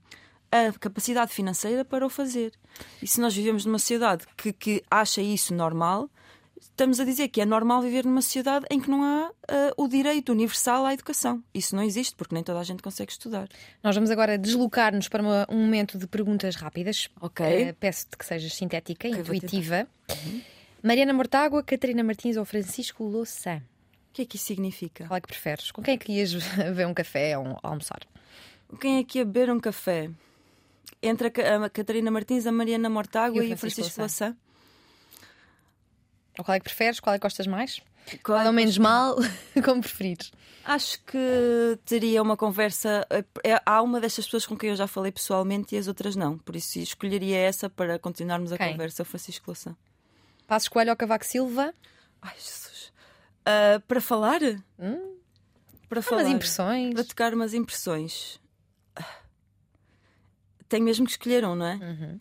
[0.51, 2.53] a capacidade financeira para o fazer.
[3.01, 6.09] E se nós vivemos numa sociedade que, que acha isso normal,
[6.59, 9.87] estamos a dizer que é normal viver numa sociedade em que não há uh, o
[9.87, 11.43] direito universal à educação.
[11.53, 13.47] Isso não existe, porque nem toda a gente consegue estudar.
[13.83, 17.09] Nós vamos agora deslocar-nos para uma, um momento de perguntas rápidas.
[17.21, 17.45] Ok.
[17.45, 19.87] Uh, Peço-te que sejas sintética, okay, intuitiva.
[20.09, 20.41] Uhum.
[20.81, 23.61] Mariana Mortágua, Catarina Martins ou Francisco Louçã?
[24.13, 25.07] O que é que isso significa?
[25.07, 25.71] Qual é que preferes?
[25.71, 28.01] Com quem é que ias beber um café ou almoçar?
[28.79, 30.11] Quem é que ia beber um café?
[31.01, 34.37] Entre a, Catarina Martins, a Mariana Mortágua e, o Francisco Lassan?
[36.37, 36.99] Ou qual é que preferes?
[36.99, 37.81] Qual é que gostas mais?
[38.21, 39.15] Qual é o menos mal?
[39.65, 40.31] Como preferires?
[40.63, 43.07] Acho que teria uma conversa.
[43.43, 46.37] É, há uma destas pessoas com quem eu já falei pessoalmente e as outras não.
[46.37, 48.73] Por isso escolheria essa para continuarmos a quem?
[48.73, 49.75] conversa, Francisco Lassan.
[50.45, 51.73] Passos Coelho ou Cavaco Silva?
[52.21, 52.92] Ai, Jesus.
[53.43, 54.41] Uh, para falar?
[54.79, 55.17] Hum?
[55.89, 56.23] Para ah, falar.
[56.23, 56.93] Umas impressões.
[56.93, 58.39] Para tocar umas impressões.
[60.69, 61.75] Tenho mesmo que escolher um, não é?
[61.75, 62.19] Uhum.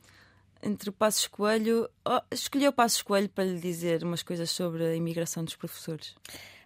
[0.63, 1.89] Entre o Passos Coelho.
[2.05, 6.15] Oh, escolhi o Passos Coelho para lhe dizer umas coisas sobre a imigração dos professores.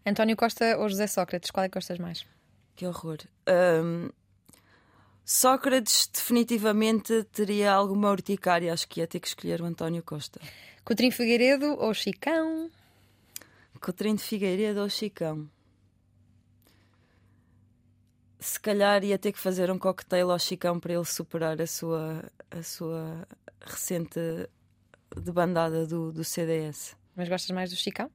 [0.05, 1.51] António Costa ou José Sócrates?
[1.51, 2.27] Qual é que gostas mais?
[2.75, 3.19] Que horror.
[3.49, 4.11] Um,
[5.25, 8.73] Sócrates definitivamente teria alguma urticária.
[8.73, 10.41] Acho que ia ter que escolher o António Costa.
[10.85, 12.71] Coutrinho Figueiredo ou Chicão?
[13.87, 15.49] Coutrinho de Figueiredo ou Chicão?
[18.41, 22.25] se calhar ia ter que fazer um cocktail ao Chicão para ele superar a sua,
[22.51, 23.29] a sua
[23.61, 24.19] recente
[25.17, 26.97] debandada do, do CDS.
[27.15, 28.11] Mas gostas mais do Chicão?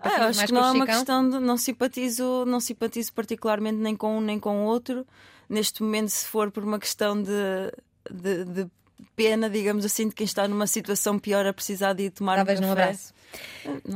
[0.00, 4.18] Ah, acho que não é uma questão de não simpatizo, não simpatizo particularmente nem com
[4.18, 5.06] um nem com o outro.
[5.48, 7.30] Neste momento, se for por uma questão de,
[8.10, 8.70] de, de
[9.14, 12.58] pena, digamos assim, de quem está numa situação pior a precisar de ir tomar Talvez
[12.58, 12.82] um num café.
[12.82, 13.14] abraço.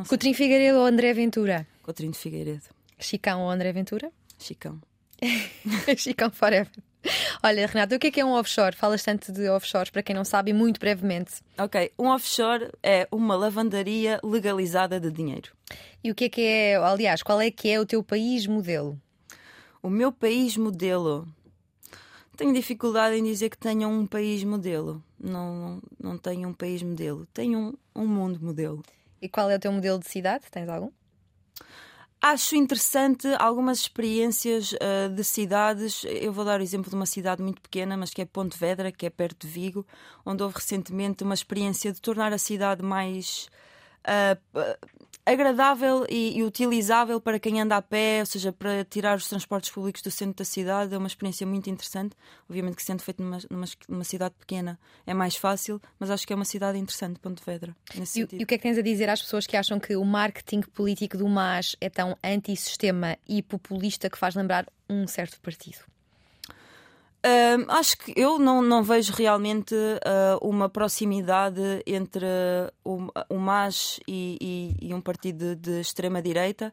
[0.08, 1.66] Coutrinho Figueiredo ou André Ventura?
[1.82, 2.64] Coutrinho de Figueiredo.
[2.98, 4.10] Chicão ou André Ventura?
[4.38, 4.80] Chicão.
[5.96, 6.70] Chicão forever.
[7.42, 8.76] Olha, Renato, o que é que é um offshore?
[8.76, 11.42] Falas tanto de offshores, para quem não sabe, muito brevemente.
[11.58, 15.50] Ok, um offshore é uma lavandaria legalizada de dinheiro.
[16.04, 19.00] E o que é que é, aliás, qual é que é o teu país modelo?
[19.82, 21.26] O meu país modelo.
[22.36, 25.02] Tenho dificuldade em dizer que tenho um país modelo.
[25.18, 27.26] Não, não, não tenho um país modelo.
[27.32, 28.82] Tenho um, um mundo modelo.
[29.20, 30.44] E qual é o teu modelo de cidade?
[30.50, 30.90] Tens algum?
[32.22, 36.04] Acho interessante algumas experiências uh, de cidades.
[36.04, 39.06] Eu vou dar o exemplo de uma cidade muito pequena, mas que é Pontevedra, que
[39.06, 39.86] é perto de Vigo,
[40.24, 43.48] onde houve recentemente uma experiência de tornar a cidade mais
[44.04, 44.78] uh,
[45.34, 49.70] agradável e, e, utilizável para quem anda a pé, ou seja, para tirar os transportes
[49.70, 50.94] públicos do centro da cidade.
[50.94, 52.16] É uma experiência muito interessante.
[52.48, 56.32] Obviamente que sendo feito numa, numa, numa cidade pequena é mais fácil, mas acho que
[56.32, 57.76] é uma cidade interessante, Pontevedra.
[57.94, 60.04] E, e o que é que tens a dizer às pessoas que acham que o
[60.04, 65.78] marketing político do MAS é tão antissistema e populista que faz lembrar um certo partido?
[67.22, 72.24] Uh, acho que eu não, não vejo realmente uh, uma proximidade entre
[72.82, 76.72] o, o MAS e, e, e um partido de, de extrema-direita.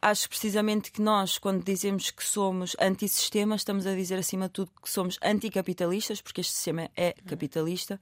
[0.00, 4.70] Acho precisamente que nós, quando dizemos que somos antissistema, estamos a dizer acima de tudo
[4.80, 7.98] que somos anticapitalistas, porque este sistema é capitalista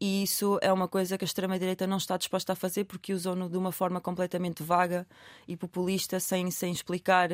[0.00, 3.48] e isso é uma coisa que a extrema-direita não está disposta a fazer porque usam-no
[3.48, 5.04] de uma forma completamente vaga
[5.46, 7.28] e populista, sem, sem explicar.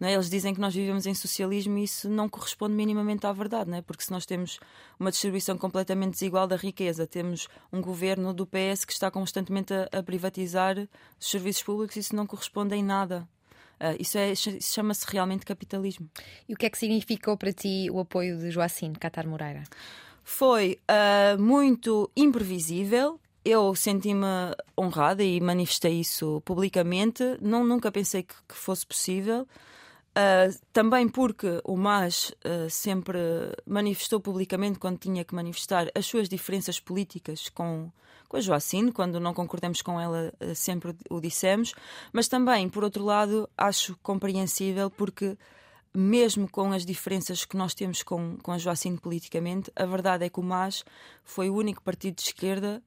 [0.00, 0.14] Não é?
[0.14, 3.76] Eles dizem que nós vivemos em socialismo e isso não corresponde minimamente à verdade, não
[3.76, 3.82] é?
[3.82, 4.58] porque se nós temos
[4.98, 9.88] uma distribuição completamente desigual da riqueza, temos um governo do PS que está constantemente a,
[9.92, 10.76] a privatizar
[11.20, 13.28] os serviços públicos, isso não corresponde em nada.
[13.78, 16.08] Uh, isso, é, isso chama-se realmente capitalismo.
[16.48, 19.64] E o que é que significou para ti o apoio de Joacine Catar Moreira?
[20.28, 23.20] Foi uh, muito imprevisível.
[23.44, 24.26] Eu senti-me
[24.76, 27.22] honrada e manifestei isso publicamente.
[27.40, 29.42] Não, nunca pensei que, que fosse possível.
[29.42, 33.18] Uh, também porque o MAS uh, sempre
[33.64, 37.88] manifestou publicamente, quando tinha que manifestar, as suas diferenças políticas com,
[38.28, 41.72] com a Joacine, quando não concordamos com ela, uh, sempre o dissemos,
[42.12, 45.38] mas também, por outro lado, acho compreensível porque
[45.96, 50.28] mesmo com as diferenças que nós temos com, com a Joacine politicamente, a verdade é
[50.28, 50.84] que o MAS
[51.24, 52.82] foi o único partido de esquerda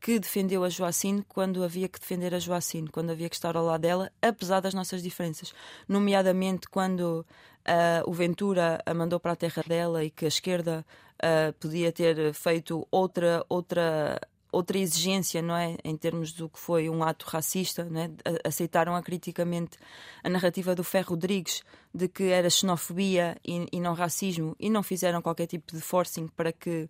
[0.00, 3.64] que defendeu a Joacine quando havia que defender a Joacine, quando havia que estar ao
[3.64, 5.52] lado dela, apesar das nossas diferenças.
[5.88, 7.24] Nomeadamente quando
[7.66, 10.84] uh, o Ventura a mandou para a terra dela e que a esquerda
[11.16, 14.20] uh, podia ter feito outra, outra
[14.52, 18.10] outra exigência, não é, em termos do que foi um ato racista, não é?
[18.44, 19.78] aceitaram acriticamente
[20.22, 21.62] a narrativa do Ferro Rodrigues
[21.92, 26.28] de que era xenofobia e, e, não racismo e não fizeram qualquer tipo de forcing
[26.28, 26.88] para que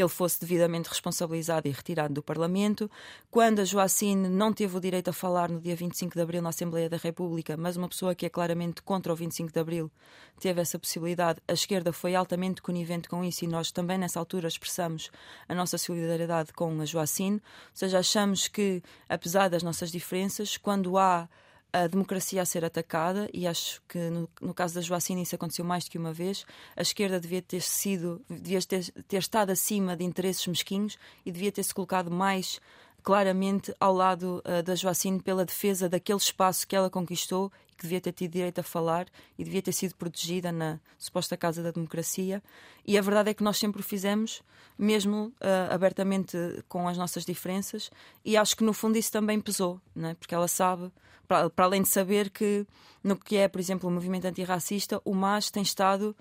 [0.00, 2.88] ele fosse devidamente responsabilizado e retirado do Parlamento.
[3.30, 6.50] Quando a Joacine não teve o direito a falar no dia 25 de Abril na
[6.50, 9.90] Assembleia da República, mas uma pessoa que é claramente contra o 25 de Abril
[10.38, 14.46] teve essa possibilidade, a esquerda foi altamente conivente com isso e nós também nessa altura
[14.46, 15.10] expressamos
[15.48, 17.36] a nossa solidariedade com a Joacine.
[17.36, 17.42] Ou
[17.74, 21.28] seja, achamos que, apesar das nossas diferenças, quando há
[21.72, 25.64] a democracia a ser atacada, e acho que no, no, caso da Joacine isso aconteceu
[25.64, 26.46] mais do que uma vez,
[26.76, 31.52] a esquerda devia ter sido, devia ter, ter estado acima de interesses mesquinhos e devia
[31.52, 32.60] ter se colocado mais
[33.02, 38.00] claramente ao lado uh, da Joacine pela defesa daquele espaço que ela conquistou que devia
[38.00, 39.06] ter tido direito a falar
[39.38, 42.42] e devia ter sido protegida na suposta Casa da Democracia.
[42.84, 44.42] E a verdade é que nós sempre o fizemos,
[44.76, 46.36] mesmo uh, abertamente
[46.68, 47.90] com as nossas diferenças,
[48.24, 50.16] e acho que no fundo isso também pesou, né?
[50.18, 50.90] porque ela sabe
[51.28, 52.66] para, para além de saber que
[53.02, 56.16] no que é, por exemplo, o movimento antirracista, o MAS tem estado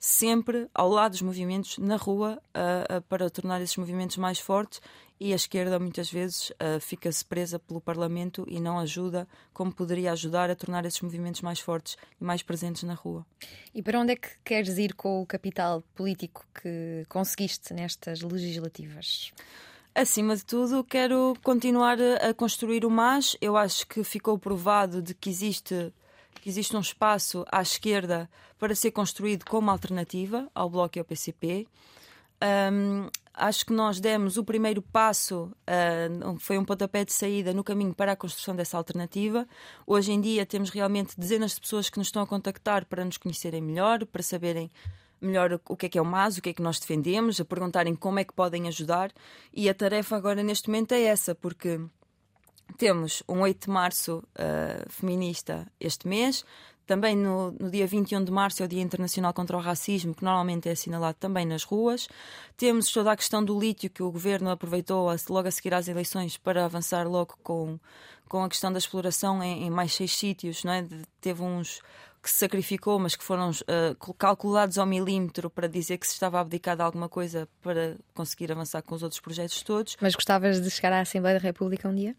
[0.00, 2.42] sempre ao lado dos movimentos na rua
[3.08, 4.80] para tornar esses movimentos mais fortes
[5.20, 10.12] e a esquerda muitas vezes uh, fica-se presa pelo Parlamento e não ajuda como poderia
[10.12, 13.26] ajudar a tornar esses movimentos mais fortes e mais presentes na rua.
[13.74, 19.30] E para onde é que queres ir com o capital político que conseguiste nestas legislativas?
[19.94, 23.36] Acima de tudo, quero continuar a construir o MAS.
[23.40, 25.92] Eu acho que ficou provado de que existe,
[26.40, 31.04] que existe um espaço à esquerda para ser construído como alternativa ao Bloco e ao
[31.04, 31.66] PCP.
[32.72, 37.62] um, acho que nós demos o primeiro passo, uh, foi um pontapé de saída no
[37.62, 39.46] caminho para a construção dessa alternativa.
[39.86, 43.18] Hoje em dia temos realmente dezenas de pessoas que nos estão a contactar para nos
[43.18, 44.70] conhecerem melhor, para saberem
[45.20, 47.44] melhor o que é que é o MAS, o que é que nós defendemos, a
[47.44, 49.12] perguntarem como é que podem ajudar.
[49.52, 51.80] E a tarefa agora neste momento é essa, porque
[52.76, 56.44] temos um 8 de março uh, feminista este mês,
[56.90, 60.24] também no, no, dia 21 de março é o Dia Internacional contra o Racismo, que
[60.24, 62.08] normalmente é assinalado também nas ruas.
[62.56, 66.36] Temos toda a questão do lítio, que o governo aproveitou logo a seguir às eleições
[66.36, 67.78] para avançar logo com,
[68.28, 70.64] com a questão da exploração em, em mais seis sítios.
[70.64, 70.84] Não é?
[71.20, 71.80] Teve uns
[72.20, 76.38] que se sacrificou, mas que foram uh, calculados ao milímetro para dizer que se estava
[76.38, 79.96] a abdicar de alguma coisa para conseguir avançar com os outros projetos todos.
[80.00, 82.16] Mas gostavas de chegar à Assembleia da República um dia?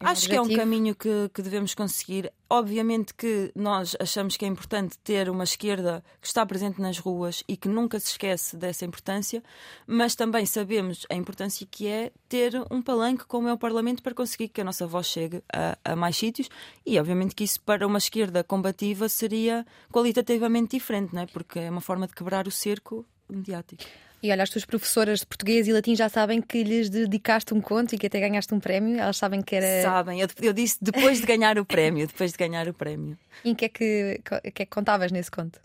[0.00, 2.32] É Acho que é um caminho que, que, devemos conseguir.
[2.48, 7.42] Obviamente que nós achamos que é importante ter uma esquerda que está presente nas ruas
[7.48, 9.42] e que nunca se esquece dessa importância,
[9.86, 14.14] mas também sabemos a importância que é ter um palanque como é o Parlamento para
[14.14, 16.48] conseguir que a nossa voz chegue a, a mais sítios
[16.84, 21.26] e, obviamente, que isso para uma esquerda combativa seria qualitativamente diferente, não é?
[21.26, 23.82] porque é uma forma de quebrar o cerco mediático.
[24.26, 27.60] E olha, as tuas professoras de português e latim já sabem que lhes dedicaste um
[27.60, 28.98] conto e que até ganhaste um prémio.
[28.98, 29.82] Elas sabem que era.
[29.82, 32.08] Sabem, eu, eu disse depois de ganhar o prémio.
[32.08, 33.16] Depois de ganhar o prémio.
[33.44, 34.20] E o que, é que,
[34.52, 35.60] que é que contavas nesse conto?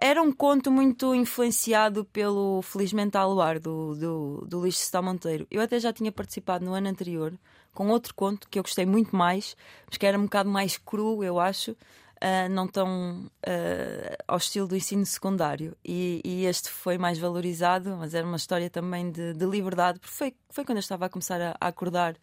[0.00, 5.44] Era um conto muito influenciado pelo Felizmente ao Luar, do, do, do Luís Cestal Monteiro.
[5.50, 7.32] Eu até já tinha participado no ano anterior
[7.74, 9.56] com outro conto que eu gostei muito mais,
[9.86, 11.76] mas que era um bocado mais cru, eu acho,
[12.22, 15.76] uh, não tão uh, ao estilo do ensino secundário.
[15.84, 20.14] E, e, este foi mais valorizado, mas era uma história também de, de liberdade, porque
[20.14, 22.16] foi, foi quando eu estava a começar a, a acordar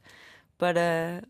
[0.58, 1.24] para,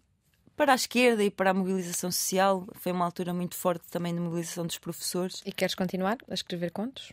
[0.55, 2.67] para a esquerda e para a mobilização social.
[2.75, 5.41] Foi uma altura muito forte também de mobilização dos professores.
[5.45, 7.11] E queres continuar a escrever contos?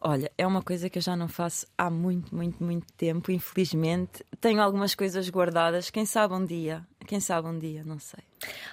[0.00, 4.24] Olha, é uma coisa que eu já não faço há muito, muito, muito tempo, infelizmente.
[4.40, 5.90] Tenho algumas coisas guardadas.
[5.90, 8.22] Quem sabe um dia, quem sabe um dia, não sei.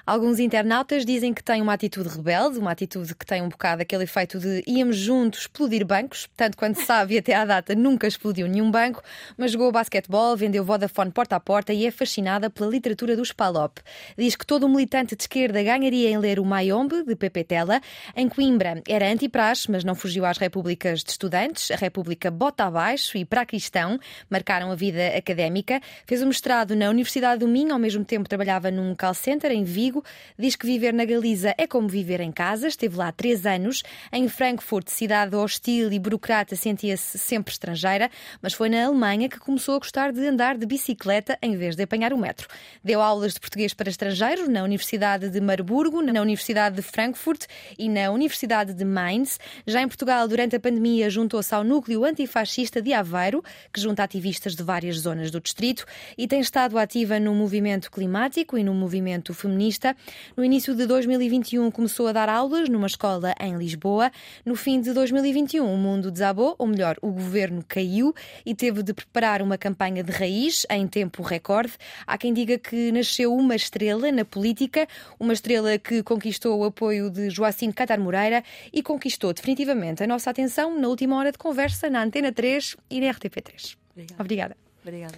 [0.05, 4.03] Alguns internautas dizem que tem uma atitude rebelde, uma atitude que tem um bocado aquele
[4.03, 8.47] efeito de íamos juntos explodir bancos, tanto quanto se sabe, até à data nunca explodiu
[8.47, 9.01] nenhum banco,
[9.37, 13.79] mas jogou basquetebol, vendeu Vodafone porta a porta e é fascinada pela literatura do Spalop.
[14.17, 17.81] Diz que todo militante de esquerda ganharia em ler o Mayombe, de Pepe Tela.
[18.15, 21.71] Em Coimbra era anti-praxe, mas não fugiu às repúblicas de estudantes.
[21.71, 25.81] A República bota abaixo e para cristão marcaram a vida académica.
[26.05, 29.63] Fez um mestrado na Universidade do Minho, ao mesmo tempo trabalhava num call center em
[29.63, 30.03] Vigo.
[30.37, 32.67] Diz que viver na Galiza é como viver em casa.
[32.67, 33.81] Esteve lá três anos.
[34.11, 38.09] Em Frankfurt, cidade hostil e burocrata, sentia-se sempre estrangeira,
[38.41, 41.83] mas foi na Alemanha que começou a gostar de andar de bicicleta em vez de
[41.83, 42.47] apanhar o metro.
[42.83, 47.45] Deu aulas de português para estrangeiros na Universidade de Marburgo, na Universidade de Frankfurt
[47.77, 49.39] e na Universidade de Mainz.
[49.65, 54.55] Já em Portugal, durante a pandemia, juntou-se ao núcleo antifascista de Aveiro, que junta ativistas
[54.55, 55.85] de várias zonas do distrito,
[56.17, 59.95] e tem estado ativa no movimento climático e no movimento feminista.
[60.35, 64.11] No início de 2021 começou a dar aulas numa escola em Lisboa.
[64.45, 68.13] No fim de 2021 o mundo desabou, ou melhor, o governo caiu
[68.45, 71.73] e teve de preparar uma campanha de raiz em tempo recorde.
[72.05, 74.87] Há quem diga que nasceu uma estrela na política,
[75.19, 78.43] uma estrela que conquistou o apoio de Joacim Catar Moreira
[78.73, 82.99] e conquistou definitivamente a nossa atenção na última hora de conversa na Antena 3 e
[82.99, 83.77] na RTP3.
[83.91, 84.21] Obrigada.
[84.21, 84.57] Obrigada.
[84.83, 85.17] Obrigada.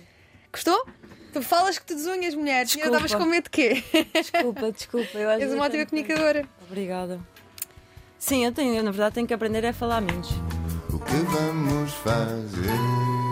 [0.51, 0.85] Gostou?
[1.33, 2.65] Tu falas que te desunhas, mulher.
[2.65, 2.87] Desculpa.
[2.87, 3.83] Estavas com medo de quê?
[4.13, 5.17] Desculpa, desculpa.
[5.17, 6.45] Eu És uma ótima comunicadora.
[6.67, 7.19] Obrigada.
[8.17, 10.29] Sim, eu tenho, eu, na verdade tenho que aprender a falar menos.
[10.91, 13.26] O que vamos fazer?